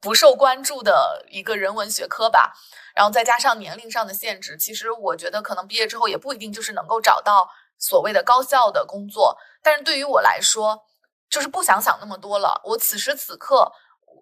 [0.00, 2.52] 不受关注的一个人文学科吧，
[2.94, 9.38] 然后再加上年龄上的限制，其实我觉得可能毕业之后也不一定就是能够找到所谓的高效的工作。
[9.62, 10.84] 但是对于我来说，
[11.30, 12.60] 就是不想想那么多了。
[12.64, 13.72] 我此时此刻，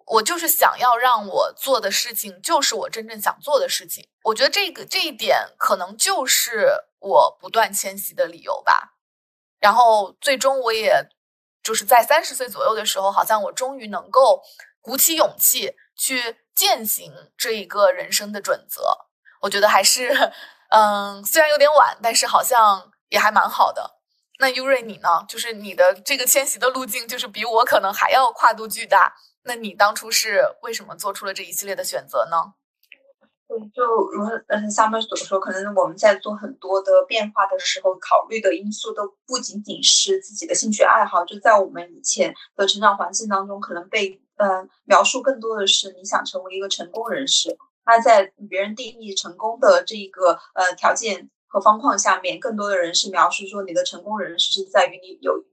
[0.05, 4.07] 我就是想要让我做的事情就是我真正想做的事情。
[4.23, 6.69] 我觉得这个这一点可能就是
[6.99, 8.92] 我不断迁徙的理由吧。
[9.63, 10.93] 然后最终我也
[11.63, 14.43] 就是在三十岁左右的时候，好像我终于能够
[14.81, 18.81] 鼓起勇气去践行这一个人生的准则。
[19.39, 20.33] 我觉得还是，
[20.69, 24.01] 嗯，虽然有点晚，但是好像也还蛮好的。
[24.39, 25.23] 那优瑞你呢？
[25.29, 29.15] 就是你的这个迁徙的路径，就是比我可能还要跨度巨大。
[29.43, 32.55] 那你当初是为什么做出了这一系列的选择呢？
[33.59, 41.23] 对就如嗯，Summer 所说，可能我们在做很多的变化的时候，考虑的因素都不仅仅是自己的兴趣爱好。
[41.25, 47.55] 就在我们以前的成长环境当中，可能被嗯描述更多的是你想成为一个成功人士。
[47.85, 55.43] 那在别人定义成功的这一个呃条件和方框下面，更多的人是描述说你的成功人士是在于你有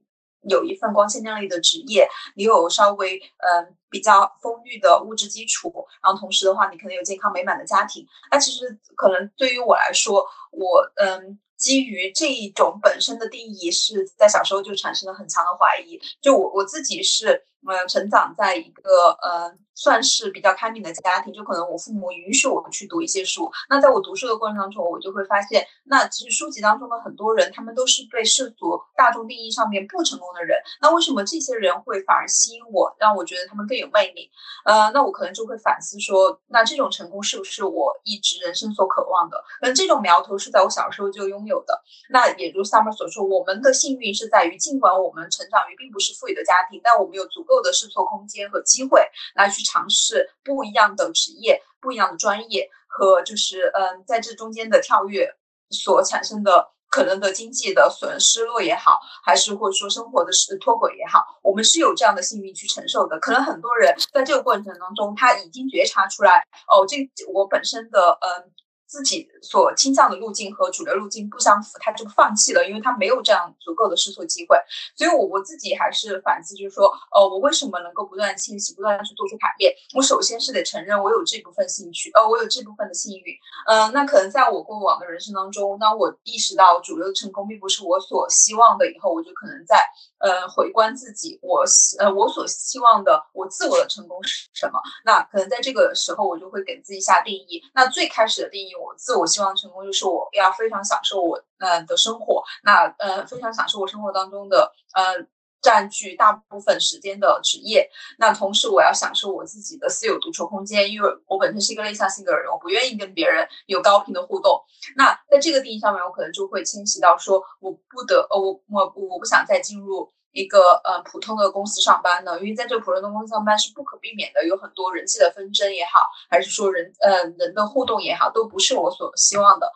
[0.49, 8.05] 有一份光鲜亮丽的职业，你有稍微嗯比较丰裕的物质基础，然后同时的话，你可能有健康美满的家庭。
[8.31, 11.39] 那其实可能对于我来说，我嗯。
[11.61, 16.01] 基于这一种本身的定义，是在小时候就产生了很强的怀疑。
[16.19, 17.45] 就我我自己是。
[17.63, 23.51] 嗯，成长在一个嗯，算是比较开明的家庭，就可能我父母允许我们去读一些书。
[23.69, 30.57] 那在我读书的过程当中，我就会发现，那其实书籍当中的很多人，他们都是被世俗大众定义上面不成功的人。
[30.81, 34.29] 那为什么这些人会反而吸引我，让我觉得他们更有魅力？
[34.65, 39.43] 呃，那我可能就会反思说，那这种成功是不是我一直人生所渴望的？
[39.61, 41.79] 那这种苗头是在我小时候就拥有的。
[42.09, 47.51] 那也如 Summer 所说，我们的幸运是在于，尽管我们成长于并不是富裕的家庭，但我们有足够。
[47.51, 55.33] 够的试错空间和机会来去尝试不一样的职业、不一样的专业和就是嗯，在这中间的跳跃
[55.69, 63.17] 所产生的可能的经济的损失落也好，还是或者说生活的是脱轨也好，我们是有这样的幸运去承受的。
[63.19, 66.97] 可能很多人在这个过程当中，他已经觉察出来哦，这
[67.31, 68.51] 我本身的嗯。
[68.91, 74.57] 自己所倾向的路径和主流路径不相符，他就放弃了，因为他没有这样足够的试错机会。
[74.97, 79.73] 所以，我我自己还是反思，就是说，呃，我为什么能够不断清晰，不断去做出改变？
[79.95, 83.33] 我首先是得承认我有这部分兴趣，呃，我有这部分的幸运。
[83.65, 89.87] 嗯，那可能在我过往的人生当中，当我意识到主流的成功并不是我所希望的以后，我就可能在
[90.21, 94.79] 呃回观自己，我希呃我所希望的我自我的成功是什么？
[95.03, 97.61] 那可能在这个时候，我就会给自己下定义。
[97.73, 98.71] 那最开始的定义。
[98.75, 105.15] 我自我希望成功，就是我要非常享受我呃的生活，那呃非常享受我生活当中的呃
[105.61, 114.61] 占据大部分时间的职业，那同时我要享受我自己的私有独处空间，因为我本身是一个内向性格的人，我不愿意跟别人有高频的互动。
[114.95, 120.11] 那在这个定义上面，我可能就会迁徙到说，我不得呃我我我不想再进入。
[120.33, 129.69] 一个呃普通的公司上班呢，因为在这个普通的公司上班是不可避免的，有很多人际的纷争也好，还是说人呃人的互动也好，都不是我所希望的。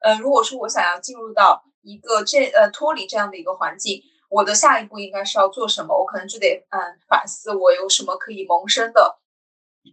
[0.00, 4.02] 呃，如果说我想要进入到一个这呃脱离这样的一个环境，
[4.32, 5.94] 我的下一步应该是要做什么？
[5.94, 9.18] 我可能就得嗯反思我有什么可以萌生的。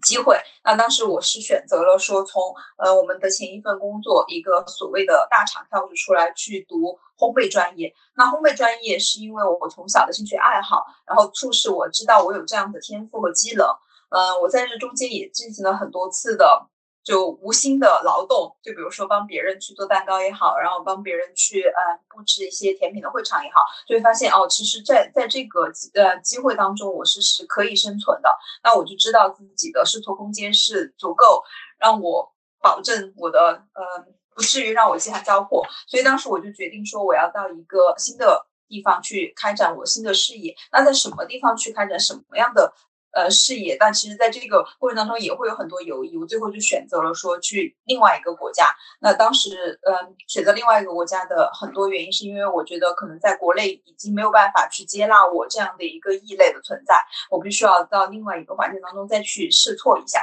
[0.03, 2.41] 机会，那当时我是选择了说从
[2.77, 7.93] 呃我们的前一份工作一个所谓的大厂跳着出来去读烘焙专业。
[8.15, 13.65] 那烘焙专业是因为我从小的兴趣爱好，然后促使我知道我有这样的天赋和技能。
[14.09, 16.69] 嗯，我在这中间也进行了很多次的。
[17.09, 25.63] 就无心的劳动，就比如说帮别人去做蛋糕也好，然后帮别人去呃布置一些甜品的会场也好，就会发现哦，其实，在在这个
[25.95, 28.29] 呃机会当中，我是是可以生存的。
[28.63, 31.43] 那我就知道自己的试错空间是足够
[31.79, 35.65] 让我保证我的呃不至于让我饥寒交迫。
[35.87, 40.55] 所以当时我就决定说，我要到一个新的地方去开展我新的事业。
[40.71, 42.71] 那在什么地方去开展什么样的？
[43.11, 46.15] 呃，事业，但其实在这个过程当中也会有很多犹豫。
[46.17, 48.67] 我最后就选择了说去另外一个国家。
[49.01, 56.95] 那当时，嗯，选择另外一个国家的很多原因，是因为我觉得可能在国内已经没有办法去接纳我这样的一个异类的存在，
[57.31, 60.21] 我必须要到另外一个环境当中再去试错一下。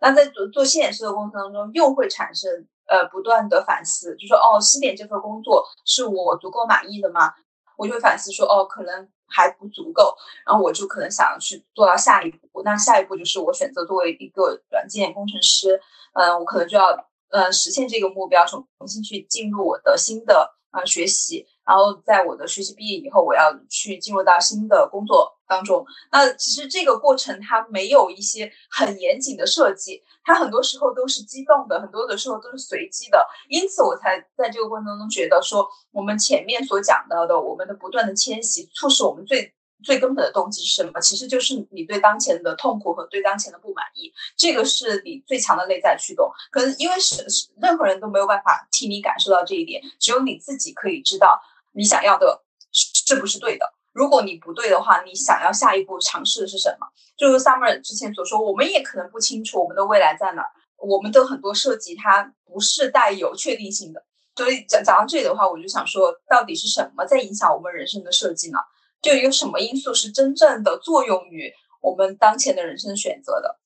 [0.00, 2.48] 那在做做新点事的过程当中，又会产生
[2.86, 7.34] 呃不断的反思，就说哦，西点这份工作是我足够满意的吗？
[7.76, 9.08] 我就会反思说哦，可能。
[9.28, 12.62] 还不足够，然后我就可能想要去做到下一步。
[12.64, 15.80] 那下一步就是我选择作为一个软件工程师，
[16.14, 16.86] 嗯，我可能就要
[17.30, 21.46] 呃实现这个目标，重重新去进入我的新的呃学习。
[21.68, 25.84] 然后在我的学习毕业以后，我要去进入到新的工作当中。
[26.10, 33.22] 那其实这个过程它没有一些很严谨的设计，它很多时候都是机动的，很多的时候都是随机的。
[33.50, 39.52] 因此，我才在这个过程当中觉得说，我们前面所讲到的，我们的不断的迁徙，促使我们最
[39.84, 40.98] 最根本的动机是什么？
[41.00, 46.32] 其实就是你对当前的痛苦和对当前的不满意，这个是你最强的内在驱动。
[46.50, 51.38] 可能因为是是任何人都没有办法替你感受到这一点，只有你自己可以知道。
[51.78, 53.64] 你想要的是不是对的？
[53.92, 56.86] 如果你不对的话，你想要下一步尝试的是什么？
[57.16, 60.42] 就是 Summer 之前所说，我们也可能不清楚我们的未来在哪。
[60.76, 64.02] 我们的很多设计它不是带有确定性的。
[64.34, 68.58] 所以讲讲到这里的话，我就想说，到底是什么在影响我们人生的设计呢？
[69.00, 73.60] 就有什么因素是真正的作用于我们当前的人生选择的？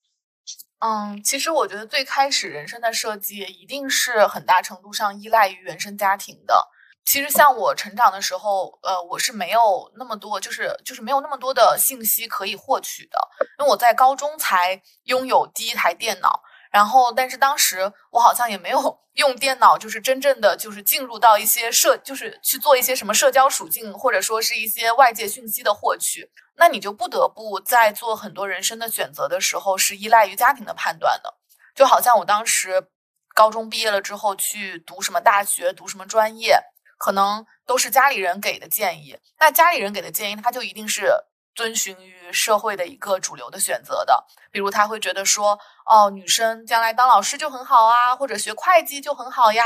[0.79, 6.67] 嗯，其实我觉得最开始人生的设计一定是很大程度上依赖于原生家庭的。
[7.05, 13.19] 其实像我成长的时候，呃，我是没有那么多，就是就是没有那么多的信息可以获取的，
[13.59, 16.41] 因为我在高中才拥有第一台电脑。
[16.71, 26.27] 然后，但是当时我好像也没有用电脑，就是真正的就是进入到一些社，就是去做一些什么社交属性，或者说是一些外界讯息的获取。
[26.55, 31.31] 那你就不得不在做很多人生的选择的时候，是依赖于家庭的判断的。
[31.75, 32.87] 就好像我当时
[33.35, 36.59] 高中毕业了之后去读什么大学，读什么专业，
[37.03, 39.17] 可能都是家里人给的建议。
[39.39, 41.11] 那家里人给的建议，他就一定是。
[41.55, 49.63] 遵循于社会的一个主流的选择的，比如他会觉得说，哦，女生将来当老师就很好啊，或者学会计就很好呀，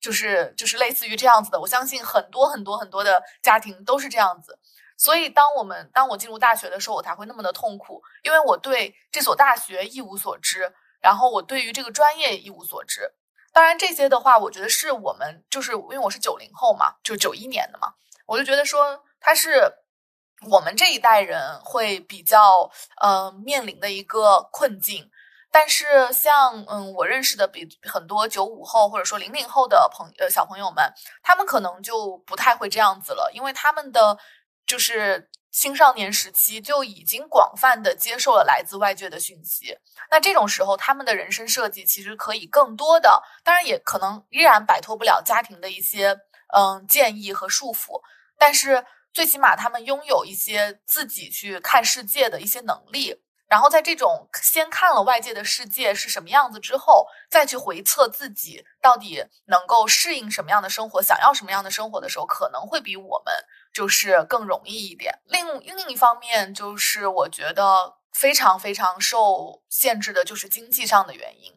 [0.00, 1.60] 就是就是类似于这样子的。
[1.60, 4.56] 我相信很多很多很多的家庭都是这样子。
[4.96, 13.10] 所以，当我们当我进入大学的时候，我才会那么的痛苦，因为我对这所大学一无所知，然后我对于这个专业一无所知。
[13.54, 17.94] 当然，这些的话，我觉得是我们就是因为我是九零后嘛，就九一年的嘛，
[18.26, 19.72] 我就觉得说他是。
[20.50, 25.08] 我们这一代人会比较呃面临的一个困境，
[25.50, 30.92] 但是像嗯我认识的比很多九五后或者说零零后的朋呃小朋友们，
[31.22, 34.18] 他们可能就不太会这样子了，因为他们的
[34.66, 39.78] 就是青少年时期就已经广泛的接受了来自外界的讯息，
[40.10, 46.18] 那这种时候他们的人生设计其实可以更多的，当然也可能依然摆脱不了家庭的一些
[46.54, 48.02] 嗯建议和束缚，
[48.36, 48.84] 但是。
[49.14, 53.14] 最起码他们拥有一些自己去看世界的一些能力，
[53.46, 63.32] 然后在这种先看了外界的世界是什么样子之后，再去回测自己到底能够适应什么样的生活，想要什么样的生活的时候，可能会比我们
[63.74, 65.18] 就是更容易一点。
[65.26, 71.52] 另另一方面，就是我觉得非常非常受限制的就是经济上的原因。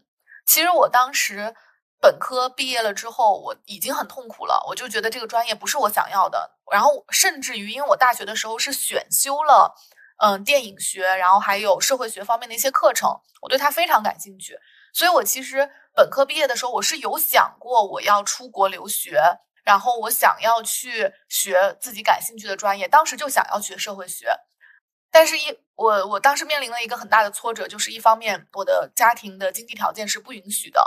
[0.46, 1.56] 其实我当时。
[2.00, 6.52] 本科毕业了之后，我已经很痛苦了，我就觉得这个专业不是我想要的。
[6.72, 9.74] 然后甚至于，因为我大学的时候是选修了，
[10.18, 14.56] 嗯，电影学，然后还有社会学方面的一些课程，我对它非常感兴趣。
[14.94, 19.20] 所以我其实本科毕业的时候，我是有想过我要出国留学，
[19.68, 24.34] 然后我想要去学自己感兴趣的专业，当时就想要学社会学。
[25.12, 30.80] 但是，一我我当时面临了一个很大的挫折，就是一方面我的家庭的经济条件是不允许的。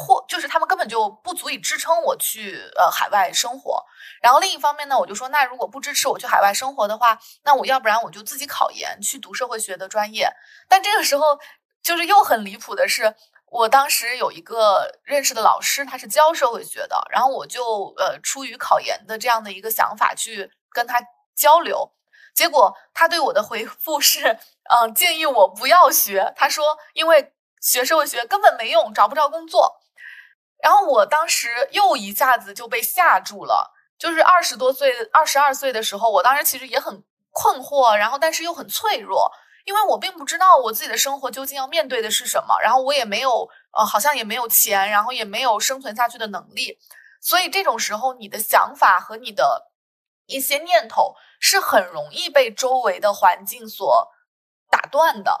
[0.00, 3.84] 或就是他们根本就不足以支撑我去呃海外生活，
[4.22, 10.30] 然后另一方面呢，我就说那如果不支持我去海外生活的话，那我要不然我就自己考研去读社会学的专业。
[10.68, 11.36] 但这个时候
[11.82, 13.12] 就是又很离谱的是，
[13.50, 21.02] 我当时有一个认识的老师，他是教社会学的，然后我就呃出于考研的这样的一个想法去跟他
[21.34, 21.90] 交流，
[22.34, 24.38] 结果他对我的回复是，
[24.70, 26.32] 嗯，建议我不要学。
[26.36, 29.80] 他说因为学社会学根本没用，找不着工作。
[30.62, 39.30] 然后我当时又一下子就被吓住了，就是二十多岁、二十二岁的时候，我当时其实也很困惑，然后但是又很脆弱，
[39.68, 46.78] 因为我并不知道我自己的生活究竟要面对的是什么，然后我也没有呃，好像也没有钱，然后也没有生存下去的能力，
[47.20, 49.70] 所以这种时候，你的想法和你的
[50.24, 54.08] 一些念头是很容易被周围的环境所
[54.70, 55.38] 打断的，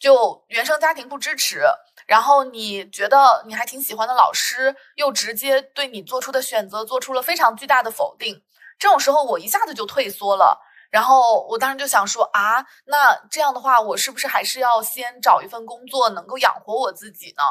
[0.00, 1.62] 就原生家庭不支持。
[2.06, 8.42] 然后你觉得你还挺喜欢的老师，又直接对你做出的选择做出了非常巨大的否定，
[8.78, 10.58] 这种时候我一下子就退缩了。
[10.90, 17.42] 然后我当时就想说啊，那这样的话，我是不是还是要先找一份工作，能够养活我自己呢？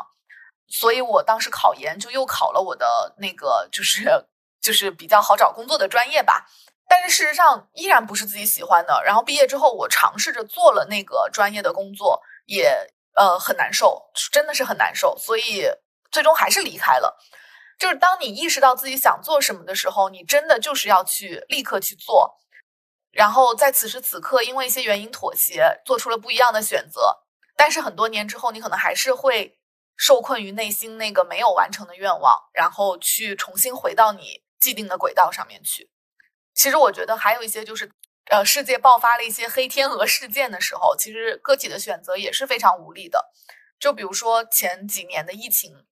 [0.67, 4.09] 所以我当时考研就又考了我的那个，就是
[4.61, 6.45] 就是比较好找工作的专业吧。
[6.87, 9.01] 但是事实上依然不是自己喜欢的。
[9.05, 12.93] 然后毕业之后，我尝试着做了那个专业的工作，也。
[13.19, 13.99] 呃，很难受，
[14.31, 15.65] 真的是很难受，所以
[16.11, 17.17] 最终还是离开了。
[17.79, 22.37] 就是当你意识到自己想做什么的时候，你真的就是要去立刻去做。
[23.17, 27.17] 然后在此时此刻，因为一些原因妥协，做出了不一样的选择。
[27.55, 29.57] 但是很多年之后，你可能还是会
[29.95, 35.89] 受困于内心那个没有完成的愿望，然后去重新回到你既定的轨道上面去。
[36.53, 37.91] 其实我觉得还有一些就是。
[38.29, 43.31] 呃，世界爆发了一些黑天鹅事件的时候，其实个体的选择也是非常无力的。
[43.79, 45.85] 就比如说前几年的疫情，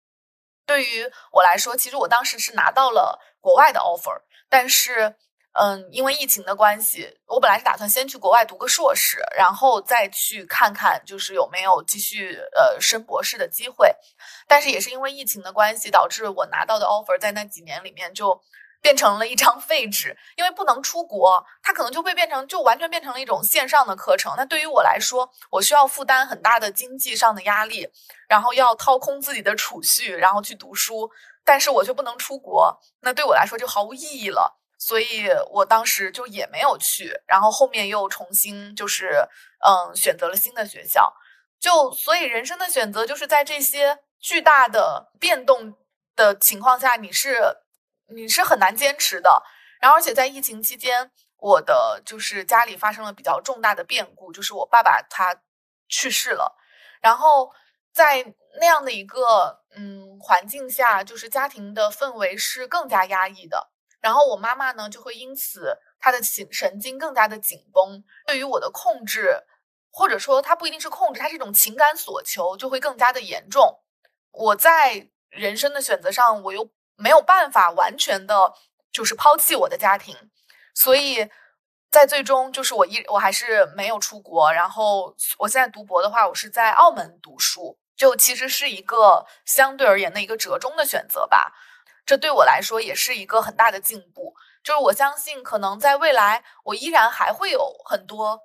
[0.66, 4.20] 对于我来说，其实我当时是拿到了国外的 offer，
[4.50, 5.16] 但是，
[5.58, 13.90] 嗯，因为疫情的关系，我本来是打算先去国外读个硕士，然后再去看看就是有没有继续呃升博士的机会。
[14.46, 18.40] 但是也是因为疫情的关系，导致我拿到的 offer 在那几年里面就。
[18.82, 24.32] 变成了一张废纸，因为不能出国，它可能就会变成就完全变成了一种线上的课程。
[24.36, 27.88] 那对于我来说，我需要负担很大的经济上的压力，
[28.28, 31.10] 然后要掏空自己的储蓄，然后去读书，
[31.42, 34.56] 但是我却不能出国，那对我来说就毫无意义了。
[34.78, 39.26] 所以我当时就也没有去，然后后面又重新就是
[39.64, 41.12] 嗯选择了新的学校。
[41.58, 45.74] 就所以人生的选择就是在这些巨大的变动
[46.14, 47.38] 的情况下，你是
[48.14, 49.42] 你是很难坚持的。
[49.80, 55.34] 然后而且在疫情期间，我的就是家里发生了比较重大的变故，就是我爸爸他
[55.88, 56.54] 去世了。
[57.00, 57.50] 然后
[57.92, 63.70] 在那样的一个嗯环境下，就是家庭的氛围是更加压抑的。
[64.00, 69.42] 然后我妈妈呢，就会因此她的神神经更加的紧绷，对于我的控制，
[69.90, 73.80] 或者说她不一定是控制，她是一种情感索求，就会更加的严重。
[74.30, 78.52] 我在人生的选择上，我又没有办法完全的，
[78.92, 80.14] 就是抛弃我的家庭，
[80.74, 81.28] 所以
[81.90, 84.52] 在最终就是我一我还是没有出国。
[84.52, 91.52] 然后我现在读博的话，我是在澳门读书，就其实是一个相对而言的一个折中的选择吧。
[92.06, 94.32] 这对我来说也是一个很大的进步，
[94.62, 98.40] 就是我相信可能在未来，我依然还会有很多，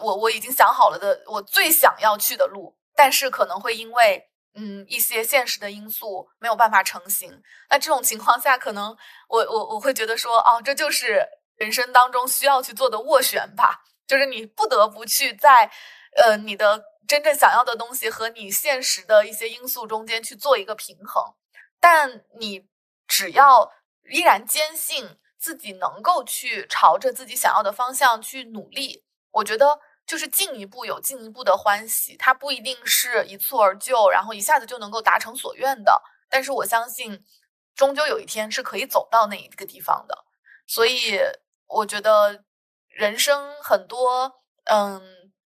[0.00, 7.42] 我我已经想好了的我最想要去的路，但是可能会因为嗯一些现实的因素没有办法成型。
[7.68, 8.96] 那这种情况下，可能
[9.28, 15.70] 我我我会觉得说，哦，这就是人生当中需要去做的斡旋吧，就是你不得不去在
[16.16, 21.22] 呃你的真正想要的东西和你现实的一些因素中间去做一个平衡，
[21.78, 22.66] 但你。
[23.16, 23.70] 只要
[24.10, 25.08] 依然坚信
[25.38, 32.16] 自己能够去朝着自己想要的方向去努力，我觉得就是进一步有进一步的欢喜。
[32.16, 36.02] 它不一定是一蹴而就，然后一下子就能够达成所愿的。
[36.28, 37.24] 但是我相信，
[37.76, 40.24] 终究有一天是可以走到那一个地方的。
[40.66, 41.20] 所以
[41.68, 42.42] 我觉得
[42.88, 44.32] 人生很多
[44.64, 45.00] 嗯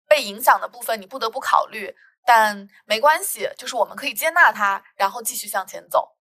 [0.09, 1.95] 被影响的部分，你不得不考虑，
[2.25, 6.14] 但没关系，就是我们可以接纳它，然后继续向前走。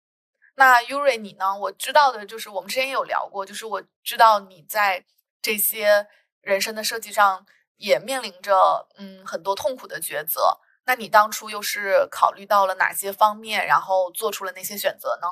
[0.56, 1.56] 那 Yuri 你呢？
[1.58, 5.04] 我知道的就是我们之前也有聊过，就是我知道你在
[5.42, 6.06] 这些
[6.40, 7.44] 人生的设计上
[7.76, 10.58] 也面临着嗯很多痛苦的抉择。
[10.86, 15.28] 那你当初又是考虑到了哪些方面，然后做出了那些选择呢？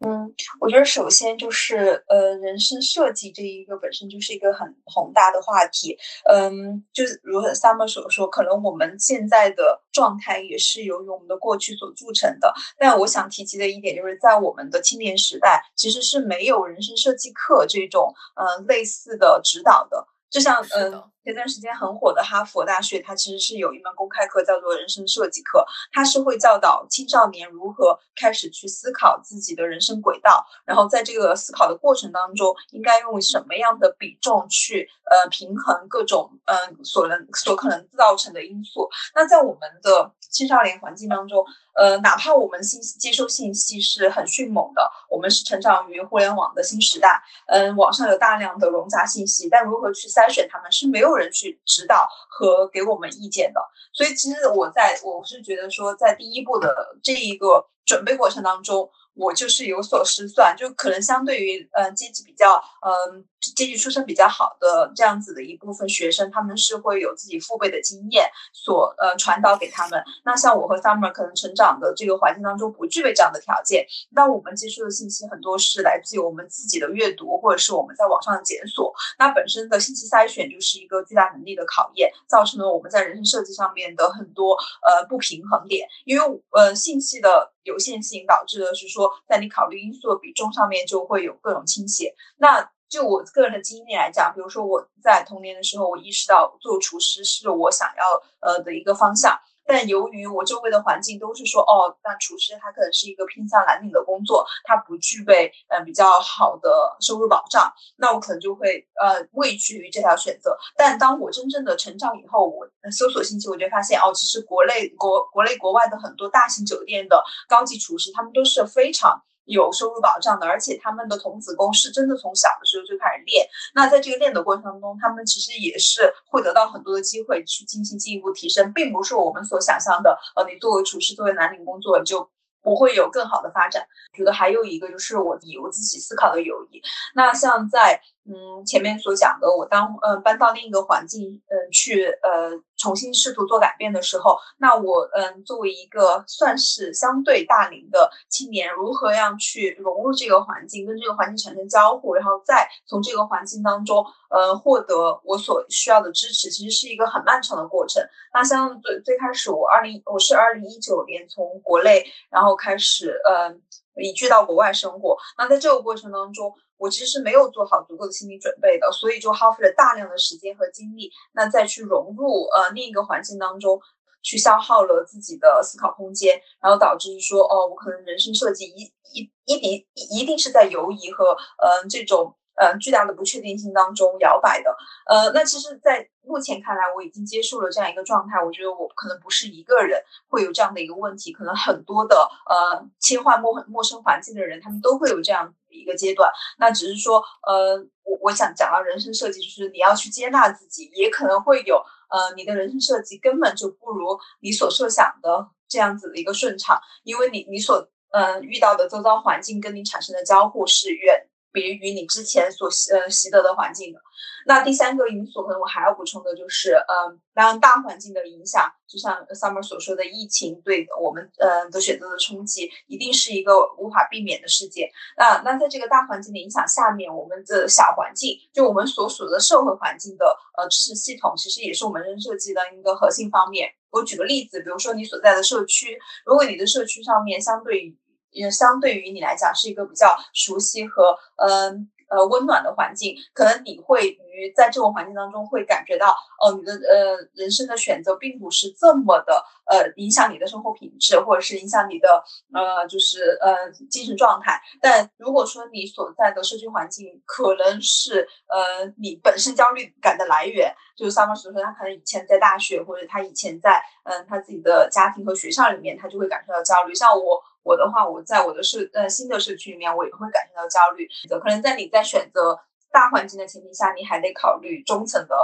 [0.00, 5.98] 嗯，我觉得首先就是呃，人生设计这一个本身就是一个很宏大的话题。
[6.30, 12.54] 嗯，就是如 Summer 所说，可能我们现在的状态也是由于我们的过去所铸成的。
[12.78, 20.06] 但我想提及的一点，就是在我们的青年时代，其实是没有人生设计课这种呃类似的指导的。
[20.30, 21.02] 就像嗯。
[21.28, 25.62] 前段时间很火的哈佛大学，它其实是有一门公开课叫做人生设计课，
[25.92, 38.88] 它是会教导青少年如何开始去思考自己的人生轨道，然后在这个思考的过程当中，应该用什么样的比重去呃平衡各种嗯所能所可能造成的因素。
[39.14, 51.17] 那在我们的青少年环境当中，呃，哪怕我们信息接收信息是很迅猛的，我们是成长于互联网的新时代，嗯，网上有大量的冗杂信息，但如何去筛选它们是没有。
[51.18, 53.60] 人去指导和给我们意见的，
[53.92, 58.88] 所以其实我在我是觉得说，在第一步的这一个准备过程当中。
[59.20, 62.54] 我就是有所失算，就可能相对于嗯阶级比较
[62.86, 70.02] 嗯阶级出身比较好的这样子的一部分学生，他们是会有自己父辈的经验所呃传导给他们。
[70.24, 78.92] 那像我和 Summer 可能成长的这个环境当中不具备这样的条件，那我们接触的信息很多是来自于我们自己的阅读，或者是我们在网上的检索。
[79.18, 84.54] 那本身的信息筛选就是一个巨大能力的考验，造成了我们在人生设计上面的很多
[84.86, 87.52] 呃不平衡点，因为呃信息的。
[87.64, 92.14] 有限性导致的是说，在你考虑因素的比重上面就会有各种倾斜。
[92.38, 98.04] 那就我个人的经历来讲，比如说我在童年的时候，我意识到做厨师是我想要
[98.40, 99.38] 呃的一个方向。
[99.70, 110.56] 但由于我周围的环境都是说，哦，那厨师他可能是一个偏向蓝领的工作，他不具备嗯比较好的收入保障，那我可能就会呃畏惧于这条选择。
[110.74, 119.22] 但当我真正的成长以后，我搜索信息，我就发现，哦，其实国内国国内国外的很多大型酒店的高级厨师，他们都是非常。
[119.48, 123.46] 有收入保障的，而且他们的童子功是真的从小的时候就开始练。
[123.74, 130.18] 那在这个练的过程当中，他们其实也是会得到很多的机会去进行进一步提升，并不是我们所想象的。
[130.36, 132.30] 呃，你作为厨师，作为蓝领工作就
[132.62, 133.86] 不会有更好的发展。
[134.14, 136.80] 觉得还有一个就是我以我自己思考的友谊。
[137.14, 138.00] 那像在。
[138.28, 158.02] 嗯，前面所讲的，我当嗯搬到另一个环境，嗯去呃重新试图做改变的时候，那我嗯作为一个算是相对大龄的青年，如何样去融入这个环境，跟这个环境产生交互，然后再从这个环境当中呃获得我所需要的支持，其实是一个很漫长的过程。
[158.34, 163.62] 那像最最开始，我二零我是二零一九年从国内然后开始嗯
[163.96, 166.52] 移居到国外生活，那在这个过程当中。
[166.78, 173.80] 我其实是没有做好足够的心理准备的，所以就耗费了大量的时间和精力，那再去融入呃另一个环境当中。
[174.20, 182.34] 去消耗了自己的思考空间，然后导致说哦，我可能人生设计一一一定一定是在犹疑和嗯这种。
[182.58, 188.42] 呃，巨大的不确定性当中摇摆的，呃，那其实，在目前看来，我已经接受了这样一个状态。
[188.42, 196.30] 我觉得我可能不是一个人会有这样的一个问题，可能很多的呃切换陌陌生环境的人，他们都会有这样一个阶段。
[196.58, 201.76] 那只是说，呃，我我想讲到人生设计，就是你要去接纳自己，也可能会有
[202.10, 211.28] 呃，你的人生设计根本就不如你所设想的这样子的一个顺畅，因为你你所嗯遇到的周遭环境跟你产生的交互是远。
[211.52, 214.00] 别于你之前所习呃习得的环境的，
[214.46, 224.88] 那第三个因素可能我还要补充的就是，嗯，当大环境的影响，就像 Summer 所说的，疫情对我们呃的选择的冲击，一定是一个无法避免的事件。
[225.16, 230.24] 那那在这个大环境的影响下面，我们的小环境，就我们所属的社会环境的
[230.56, 233.70] 呃知识系统，其实也是我们人设计的一个核心方面。
[233.90, 237.96] 我举个例子，比如说你所在的社区，如果你的社区上面相对
[238.30, 252.22] 也相对于你来讲是一个比较熟悉和嗯呃温暖的环境，可能你会于在这种环境当中会感觉到哦，你的呃人生的选择并不是这么的呃影响你的生活品质，或者是影响你的
[252.54, 254.58] 呃就是呃精神状态。
[254.80, 266.94] 但如果说你所在的社区环境可能是呃你本身焦虑感的来源，就是 s u 所说，他可能以前在大学或者他以前在嗯他自己的家庭和学校里面，他就会感受到焦虑。
[266.94, 267.42] 像我。
[267.68, 271.06] 我的话，我在我的社呃新的社区里面，我也会感受到焦虑。
[271.38, 272.58] 可能在你在选择
[272.90, 275.36] 大环境的前提下，你还得考虑中层的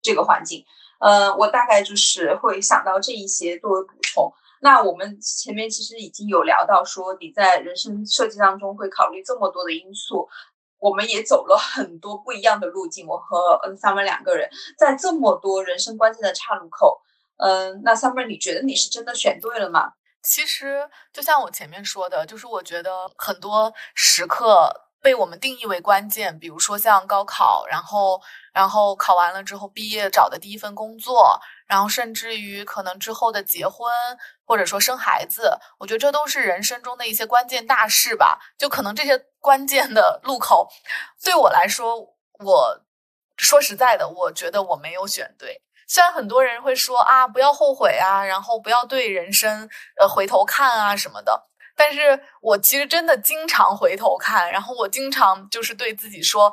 [0.00, 0.64] 这个环境。
[0.98, 4.32] 呃，我大概就是会想到这一些作为补充。
[4.62, 10.26] 那我们前面其实已经有聊到说，你在人生设计当中会考虑这么多的因素。
[10.80, 13.06] 我们也走了很多不一样的路径。
[13.06, 14.48] 我和嗯 Summer 两个人
[14.78, 17.00] 在这么多人生关键的岔路口，
[17.36, 19.92] 嗯，那 Summer 你觉得你是真的选对了吗？
[20.22, 28.20] 其实就像我前面说的，就是我觉得很多时刻被我们定义为关键，比如说像高考，然后
[28.52, 33.90] 然后考完了之后毕业找的第一份工作，然后甚至于可能之后的结婚
[34.44, 38.38] 或者说生孩子，我觉得这都是人生中的一些关键大事吧。
[38.58, 40.68] 就可能这些关键的路口，
[41.22, 41.96] 对我来说，
[42.44, 42.80] 我
[43.36, 45.62] 说实在的，我觉得我没有选对。
[45.88, 49.66] 虽然很多人会说啊，不要后悔啊，然后不要对人生
[49.98, 56.52] 呃回头看啊什么的，但是我其实真的经常回头看，然后我经常就是对自己说，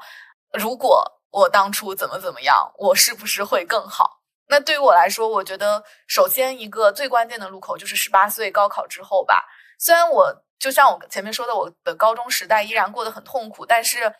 [0.53, 4.21] 如果我当初怎么怎么样，我是不是会更好？
[4.47, 9.45] 那对于我来说，我觉得首先一个最关键的路口就是十八岁高考之后吧。
[9.77, 14.15] 虽然我就像我前面说的，我的高中时代依然过得很痛苦，但是。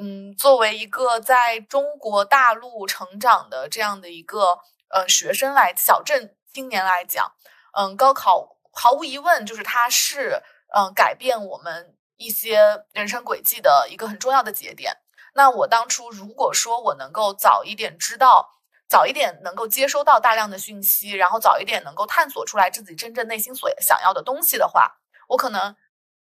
[0.00, 4.58] 嗯，作为一个在中国大陆成长的这样的一个
[4.88, 7.30] 呃学生来，小镇青年来讲，
[7.76, 10.42] 嗯，高考毫无疑问就是它是
[10.74, 14.96] 嗯改变我们一些人生轨迹的一个很重要的节点。
[15.34, 18.48] 那我当初如果说我能够早一点知道，
[18.88, 25.76] 早一点能够接收到大量的讯息，然后早一点能够探索出来自己真正内心所想要的东西的话，我可能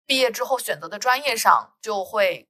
[0.06, 2.48] 毕业之后选择的专业上就会。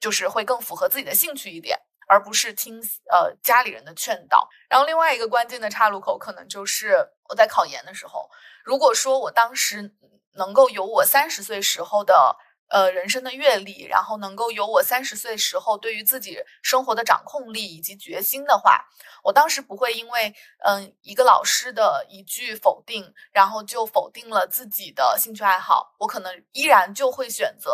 [0.00, 1.78] 就是会更符合自己的兴趣一点，
[2.08, 2.80] 而不是听
[3.10, 4.48] 呃家里人的劝导。
[4.68, 6.96] 然后另外一个关键的岔路口，可能就是
[7.28, 8.28] 我在考研的时候，
[8.64, 9.94] 如果说我当时
[10.32, 12.36] 能够有我三十岁时候的。
[12.68, 18.84] 呃，人生的阅历，然后能够有我三十岁时候对于自己生活的掌控力以及决心的话，
[19.22, 25.94] 我当时不会因为嗯一个老师的一句否定，然后就否定了自己的兴趣爱好。
[25.98, 27.70] 我可能依然就会选择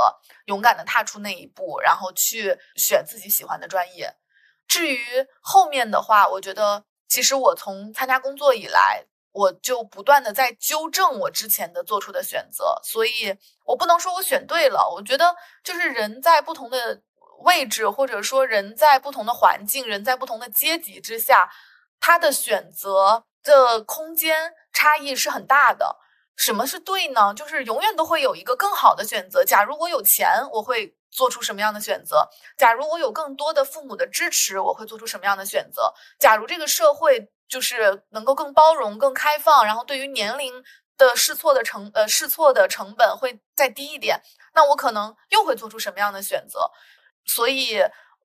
[0.47, 4.15] 勇敢的踏出那一步，然后去选自己喜欢的专业。
[4.69, 5.05] 至于
[5.41, 9.05] 后面的话，我觉得其实我从参加工作以来。
[9.35, 14.89] 我就不断的在纠正我之前的做出的选择，所以我不能说我选对了。
[14.95, 17.03] 我觉得就是人在不同的
[17.41, 21.51] 位置，或者说人在不同的环境，人在不同的阶级之下，
[21.99, 25.97] 他的选择的空间差异是很大的。
[26.37, 27.35] 什么是对呢？
[27.35, 29.45] 就是永远都会有一个更好的选择。
[29.45, 32.31] 假如我有钱，我会做出什么样的选择？
[32.57, 35.93] 假如我有更多的父母的支持，我会做出什么样的选择？
[36.21, 37.33] 假如这个社会。
[37.49, 40.63] 就是能够更包容、更开放，然后对于年龄
[40.97, 44.21] 的试错的成呃试错的成本会再低一点，
[44.55, 46.71] 那我可能又会做出什么样的选择？
[47.27, 47.79] 所以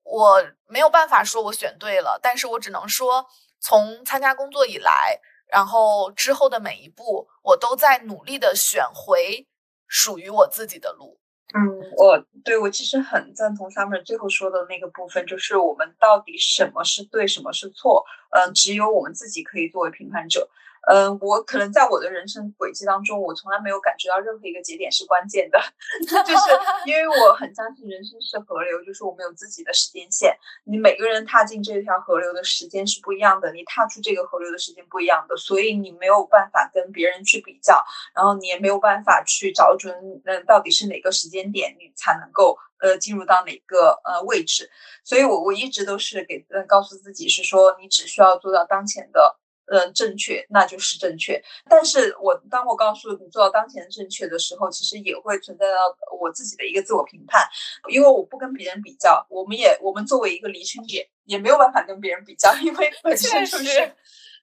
[0.03, 3.26] 我没有办法说我选对了，但是我只能说，
[3.59, 9.47] 从参加工作以来，然后之后的每一步，我都在努力的选回
[9.88, 11.18] 属于我自己的路。
[11.55, 20.47] 嗯，我对我其实很赞同 Summer 最后说的那个部分，就是我们到底什么是对，什么是错，嗯，只有我们自己可以作为评判者。
[20.89, 25.59] 嗯，我可能在我的人生轨迹当中，我从来没有感觉到任何一个节点是关键的，
[26.01, 26.43] 就是
[26.87, 30.35] 因为我很相信人生是河流，就是我们有自己的时间线。
[30.63, 37.85] 你每个人踏进这条河流的时间是不一样的，你踏出这个河流的时间不一样的，所以你没有办法跟别人去比较，
[38.15, 39.93] 然后你也没有办法去找准，
[40.25, 44.67] 嗯，到底是哪个时间点你才能够呃进入到哪个呃位置。
[45.03, 49.37] 所以我我一直都是给呃告诉自己是说，你只需要做到当前的。
[49.72, 51.41] 嗯，正确那就是正确。
[51.70, 55.78] 但是我当我告诉你做到当前正确的时候，其实也会存在到
[56.20, 57.47] 我自己的一个自我评判，
[57.89, 59.26] 因为我不跟别人比较。
[59.30, 63.93] 我们也我们作为一个离群点，也没有办法跟别人比较，因为 本身就是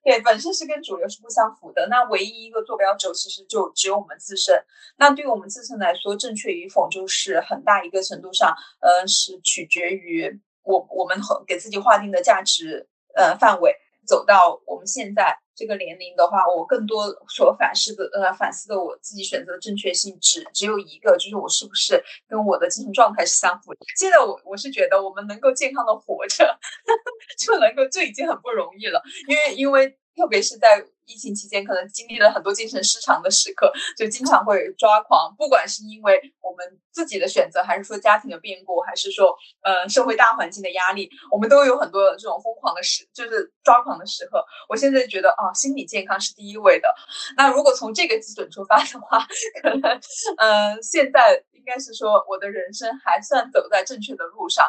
[0.04, 1.88] 对本身是跟主流是不相符的。
[1.88, 4.54] 那唯一一个坐标轴其实就只有我们自身。
[4.96, 13.74] 那对于我们自身来说，正确与否就是很大一个程度上，呃，是取决于我我们和给自己划定的价值呃范围。
[14.06, 23.74] 走到我们现在这个年龄的话，我更多所反思的，呃，反思的我自己选择的正确性只只有一个，就是我是不是跟我的精神状态是相符。
[23.96, 26.58] 现在我我是觉得，我们能够健康的活着，
[27.38, 30.84] 就能够就已经很不容易了，因为因为特别是在。
[31.06, 35.34] 疫情期间，可能经历了很多精神失常的时刻，就经常会抓狂。
[35.36, 44.44] 不管是因为我们自己的选择，还是说家庭的变故，还是说呃社会大环境的压力，我们都有很多这种疯狂的时，就是抓狂的时刻。
[44.68, 46.94] 我现在觉得啊，心理健康是第一位的。
[47.36, 49.24] 那如果从这个基准出发的话，
[49.62, 50.00] 可能
[50.38, 54.66] 嗯，现在应该是说我的人生还算走在正确的路上。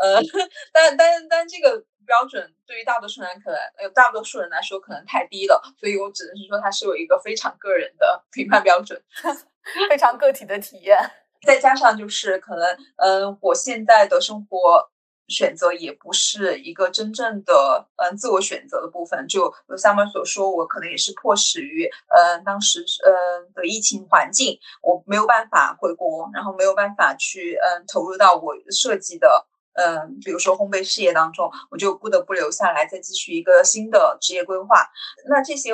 [0.00, 0.20] 呃，
[0.72, 1.84] 但但但这个。
[2.08, 9.00] 标准对于大多数人可能，呃，大多数人来说可能太低了，所以我只能是说它是有一个非常个人的 评判标准，
[9.90, 10.98] 非常个体的体验。
[11.42, 14.90] 再加上就是可能，嗯，我现在的生活
[15.28, 19.28] 选择也不是一个真正的，嗯，自我选择的部分。
[19.28, 29.46] 就如 Summer 所说，我可能也是迫使于，嗯，当时，嗯的疫情环境，我没有办法回国，然后没有办法去，嗯，投入到我设计的。
[29.78, 34.84] 嗯，比如说烘焙事业当中，我就不得不留下来，再继续一个新的职业规划。
[35.28, 35.72] 那这些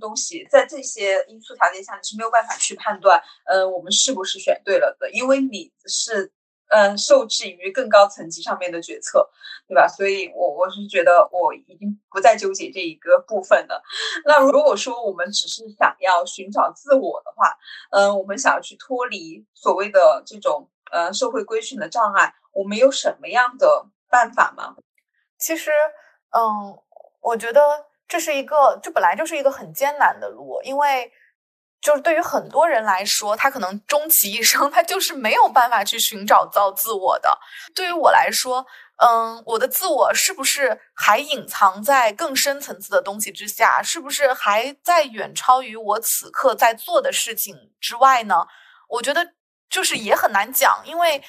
[0.00, 6.32] 东西，在这些因素条件下，你是没有办法去判断，嗯，我们是不是选对了的，因为你是
[6.70, 9.30] 嗯受制于更高层级上面的决策，
[9.68, 9.86] 对吧？
[9.86, 13.80] 所以，我我是觉得我已经不再纠结这一个部分了。
[14.24, 17.56] 那如果说我们只是想要寻找自我的话，
[17.92, 22.34] 嗯，我们想要去脱离所谓的这种呃社会规训的障碍。
[22.56, 24.74] 我们有什么样的办法吗？
[25.38, 25.70] 其实，
[26.30, 26.74] 嗯，
[27.20, 27.60] 我觉得
[28.08, 31.12] 这是一个，这本来就是一个很艰难的路，因为
[31.82, 37.38] 就是对于很多人来说，他可能终其一生，他就是没有办法去寻找到自我的。
[37.74, 38.64] 对于我来说，
[39.04, 43.82] 嗯，我的自我是不是还隐藏在更深层次的东西之下？
[43.82, 48.46] 是不是还在远超于我此刻在做的事情之外呢？
[48.88, 49.34] 我觉得
[49.68, 51.22] 就是也很难讲，因为。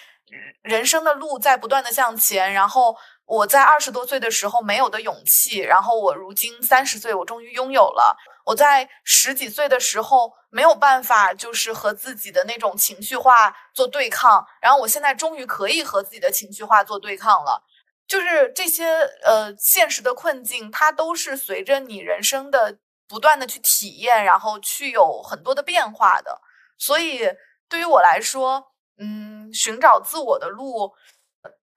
[0.62, 8.18] 人生的路在不断的向前，然后我在二十多岁的时候没有的勇气，然后我如今三十岁，我终于拥有了。
[8.46, 17.64] 我在十几岁的时候没有办法，就是和自己的那种情绪化做对抗，然后我现在终于可以和自己的情绪化做对抗了。
[18.08, 18.86] 就是这些
[19.24, 26.42] 呃现实的困境，它都是随着你人生的不断的去体验，然后去有很多的变化的。
[26.78, 27.30] 所以
[27.70, 28.72] 对于我来说。
[28.98, 30.94] 嗯，寻找自我的路，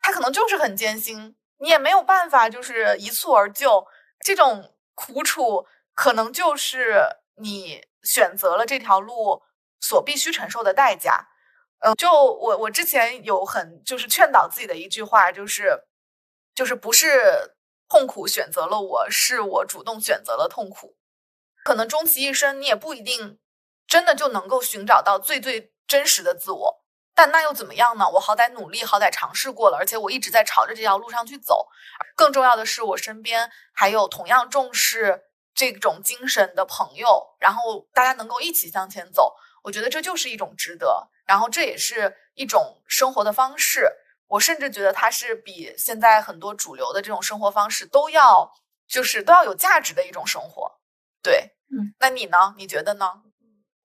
[0.01, 3.87] 它可能就是很艰辛，你也没有办法，就是一蹴而就。
[4.23, 7.03] 这种苦楚，可能就是
[7.37, 9.43] 你选择了这条路
[9.81, 11.29] 所必须承受的代价。
[11.79, 15.85] 嗯，就我我之前有很就是劝导自己的一句话，就是
[16.55, 17.57] 就是不是
[17.89, 20.97] 痛苦选择了我，是我主动选择了痛苦。
[21.64, 23.39] 可能终其一生，你也不一定
[23.87, 26.80] 真的就能够寻找到最最真实的自我。
[27.21, 28.09] 但那又怎么样呢？
[28.09, 31.68] 我好歹努力，好歹尝试过了，而且我一直在朝着这条路上去走。
[32.16, 39.37] 更重要的是，我身边还有同样重视这种精神的朋友，然后大家能够一起向前走。
[39.62, 43.87] 我觉得这就是一种值得，然后这也是一种生活的方式。
[44.27, 48.51] 我甚至觉得它是比现在很多主流的这种生活方式都要，
[48.89, 50.73] 就是都要有价值的一种生活。
[51.23, 52.55] 对，嗯，那你呢？
[52.57, 53.12] 你觉得呢？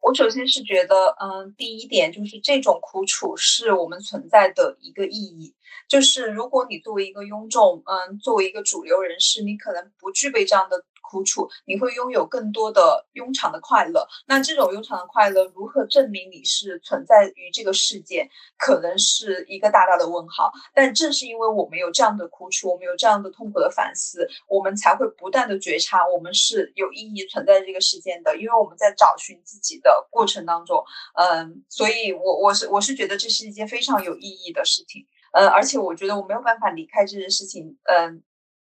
[0.06, 5.56] 我首先是觉得，嗯，第一点就是这种苦楚是我们存在的一个意义，
[5.89, 10.86] 就是如果你作为一个庸众，嗯，作为一个主流人士，你可能不具备这样的。
[11.16, 14.05] 苦楚，你会拥有更多的庸常的快乐。
[14.28, 20.51] 那这种庸常的快乐，如何证明你是存在于这个世界，可能是一个大大的问号。
[20.74, 28.36] 但正是因为我们有这样的苦楚，我们有这样的痛苦的反思，我们才会不断的觉察，我们是有意义存在这个世界的。
[28.36, 30.84] 因为我们在找寻自己的过程当中，
[31.16, 35.07] 嗯，所以我我是我是觉得这是一件非常有意义的事情。
[35.32, 37.78] 嗯，而且我觉得我没有办法离开这件事情。
[37.86, 38.22] 嗯。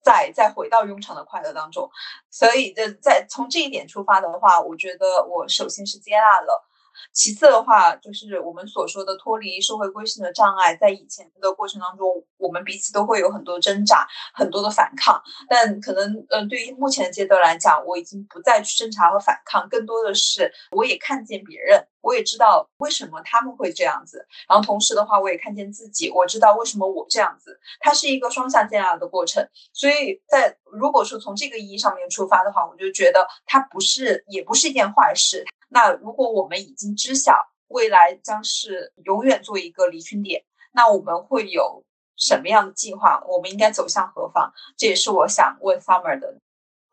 [0.05, 1.89] 再再回到庸常的快乐当中，
[2.29, 6.63] 所以这在从这一点出发的话，我觉得我首先是接纳了，
[7.11, 21.87] 其次的话就是我们所说的脱离社会规训的障碍，在以前的过程当中，我们彼此都会有很多挣扎，很多的反抗，但可能嗯，对于目前的阶段来讲，我已经不再去挣扎和反抗，更多的是我也看见别人。
[22.05, 29.43] 我也知道为什么他们会这样子，然后同时的话，我也看见自己，我知道为什么我这样子，它是一个双向接纳的过程。
[29.73, 35.43] 所以在如果说从这个意义上面出发的话，我就觉得它不是，也不是一件坏事。
[35.69, 37.35] 那如果我们已经知晓
[37.69, 41.83] 未来将是永远做一个离群点，那我们会有
[42.17, 43.23] 什么样的计划？
[43.27, 44.53] 我们应该走向何方？
[44.77, 46.37] 这也是我想问 Summer 的。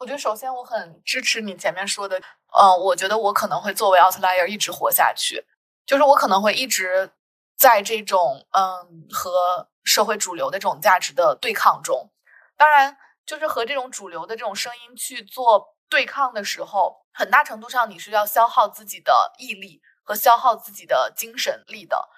[0.02, 2.20] 我觉得首先我很支持你前面说的，
[2.52, 5.46] 呃，我觉得我可能会作为 outlier 一直活下去，
[5.86, 7.08] 就是我可能会一直
[7.56, 12.10] 在这种嗯和社会主流的这种价值的对抗中。
[12.56, 22.08] 当然，就是和这种主流的这种声音去做对抗的时候，很大程度上你是要消耗自己的毅力和消耗自己的精神力的。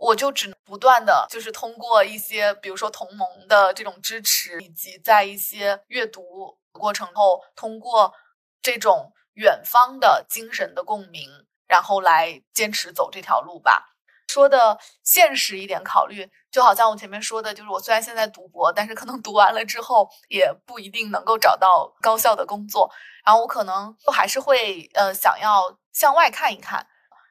[0.00, 6.58] 我就只能不断的就是通过一些，比如说同盟的这种支持，以及在一些阅读。
[6.72, 8.14] 过程后，通过
[8.62, 11.28] 这种远方的精神的共鸣，
[11.66, 13.88] 然后来坚持走这条路吧。
[14.28, 22.88] 说的现实一点考虑，就好像我前面说的，就是我虽然现在读博，但是可能读完了之后也不一定能够找到高效的工作，
[23.24, 26.86] 然后我可能都还是会呃想要向外看一看。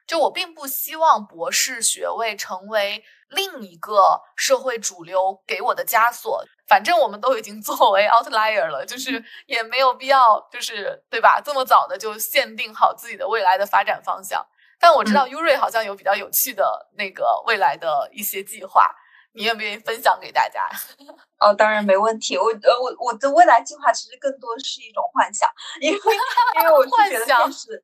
[0.09, 6.43] 就我并不希望博士学位成为另一个社会主流给我的枷锁。
[6.67, 11.39] 反正我们都已经作为 outlier 了，就是也没有必要，就是对吧？
[11.39, 14.43] 这么早的就限定好自己的未来的发展方向。
[14.79, 18.89] 但我知道 U 瑞好像有比较有趣的那个未来的一些计划，
[19.33, 20.67] 你愿不愿意分享给大家？
[21.39, 22.35] 哦，当然没问题。
[22.35, 25.47] 我呃，我我的未来计划其实更多是一种幻想，
[25.81, 25.99] 因为
[26.59, 27.83] 因为我是觉得现实。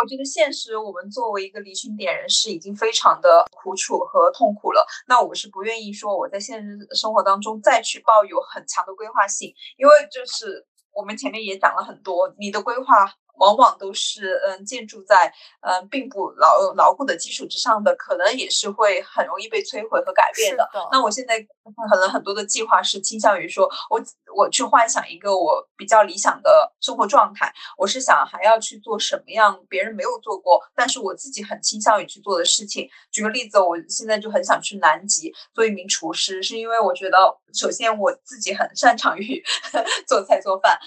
[0.00, 4.86] 我觉得现实，我们作为一个离群点人士，已经非常的苦楚和痛苦了。
[5.06, 13.12] 那我是不愿意说我在现实生活当中再去抱有很强的规划性，因为就是我们前面也讲了很多，你的规划。
[13.40, 20.68] 往往都是嗯建筑在嗯并不牢牢固的基础之上的，可能也是会很容易被摧毁和改变的。
[20.92, 24.00] 那我现在可能很多的计划是倾向于说，我
[24.36, 32.88] 我去幻想一个我比较理想的生活状态，我是想还要去做什么样别人没有做过，但是我自己很倾向于去做的事情。
[33.10, 37.16] 举个例子，我现在就很想去南极做一名厨师，是因为我觉得
[37.54, 39.42] 首先我自己很擅长于
[40.06, 40.78] 做菜做饭，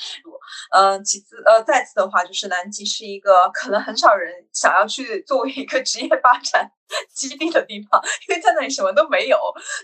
[0.72, 2.43] 嗯，其次呃再次的话就是。
[2.48, 6.70] 南极是一个可能很少人想要去作为一个职业发展
[7.14, 9.38] 基地的地方，因为在那里什么都没有，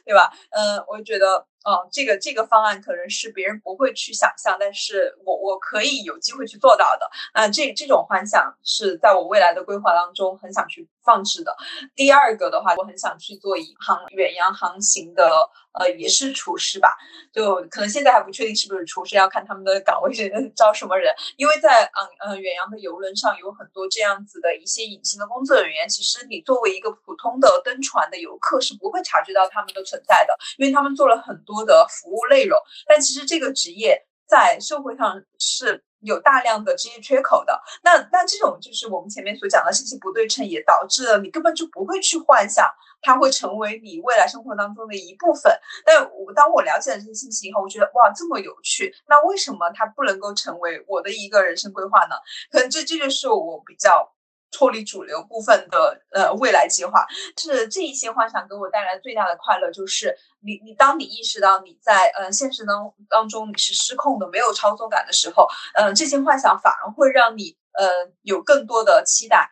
[0.05, 0.31] 对吧？
[0.51, 1.45] 嗯，我觉得。
[1.65, 7.09] 哦，这个这个方案可能是别人不会去想象，但是我我可以有机会去做到的。
[7.33, 11.53] 那这这种幻想是在我未来的规划当中很想去放置的。
[11.95, 15.29] 第二个的话，我很想去做一航远洋航行的，
[15.73, 16.95] 呃，也是厨师吧。
[17.33, 21.13] 就可能现在还不确定是不是厨师，要看他们的岗位是招什么人。
[21.35, 31.37] 因为在嗯呃远洋的游轮上有很多这样子的一些隐形的工作人员，其实你作为一个普通的登船的游客是不会察觉到他们的存在的，因为他们做了很。
[31.49, 32.55] 多的服务内容，
[32.87, 37.59] 但其实这个职业在社会上是有大量的职业缺口的。
[37.83, 42.69] 那那这种就是我们前面所讲的信息不对称，也导致了你根本就不会去幻想
[43.01, 45.51] 它会成为你未来生活当中的一部分。
[45.83, 48.93] 但我当我了解了这些信息以后，我觉得哇，这么有趣。
[49.07, 52.15] 那为什么它不能够成为我的一个人生规划呢？
[52.51, 54.13] 可能这这就是我比较。
[54.51, 57.05] 脱离主流部分的呃未来计划，
[57.37, 69.49] 是这一些幻想给我带来最大的快乐，就是你你当你意识到你在呃现实当当中你是失控的，没有操作感的时候，嗯，这些幻想反而会让你呃有更多的期待，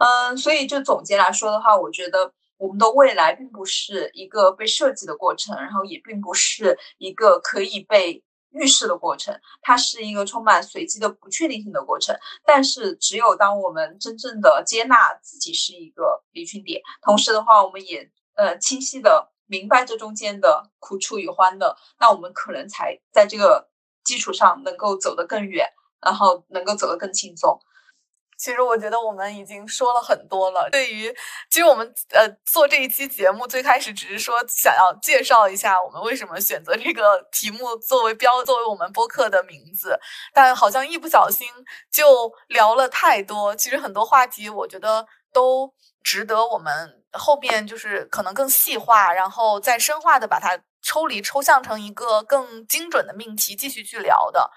[0.00, 8.22] 嗯，所以就总结来说的话，我觉得我们的未来并不是一个被设计的过程，然后也并不是一个可以被。
[8.54, 12.16] 预示的过程，它是一个充满随机的不确定性的过程。
[12.46, 23.68] 但是，只有当我们真正的接纳自己是一个离群点，同时的话，我们也呃清晰的明白这中间的苦楚与欢乐，那我们可能才在这个
[24.04, 25.68] 基础上能够走得更远，
[26.00, 27.58] 然后能够走得更轻松。
[28.44, 30.68] 其实我觉得我们已经说了很多了。
[30.70, 31.10] 对于，
[31.48, 39.98] 其实我们呃做这一期节目，最开始只是说想要介绍一下我们为什么选择这个题目作为标，作为我们播客的名字。
[40.34, 41.48] 但好像一不小心
[41.90, 43.56] 就聊了太多。
[43.56, 45.72] 其实很多话题，我觉得都
[46.02, 50.50] 值得我们后面就是可能更细化，然后再深化的把它
[50.82, 54.50] 抽离、抽象成一个更精准的命题，继续去聊的。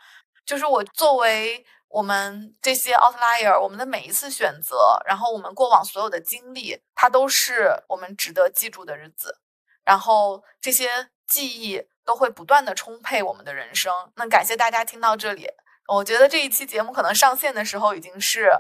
[0.46, 1.66] 就是我作为。
[1.90, 9.40] 我们这些 outlier，我们的每一次选择，然后我们过往所有的经历，它都是我们值得记住的日子。
[9.84, 13.94] 然后这些记忆都会不断的充沛我们的人生。
[14.16, 15.48] 那感谢大家听到这里，
[15.88, 18.52] 我觉得这一期节目可能上线的时候已经是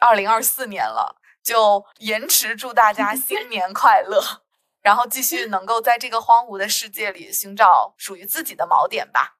[0.00, 4.22] 二零二四年了，就延迟祝大家新 年快乐，
[4.80, 9.36] 然后继续能够在这个荒芜的世界里寻找属于自己的锚点吧。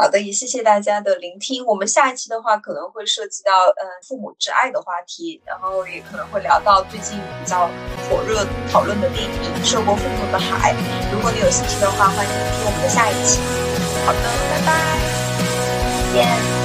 [0.00, 1.62] 好的，也谢谢大家的聆听。
[1.66, 7.68] 我们下一期的话可能会涉及到嗯父母之爱的话题，然后也可能会聊到最近比较
[8.08, 9.30] 火热讨论的电影
[9.64, 10.72] 《受过父母的海》。
[11.12, 13.38] 如果你有兴趣的话，欢迎听我们的下一期。
[14.06, 14.18] 好的，
[14.50, 16.59] 拜拜，再见。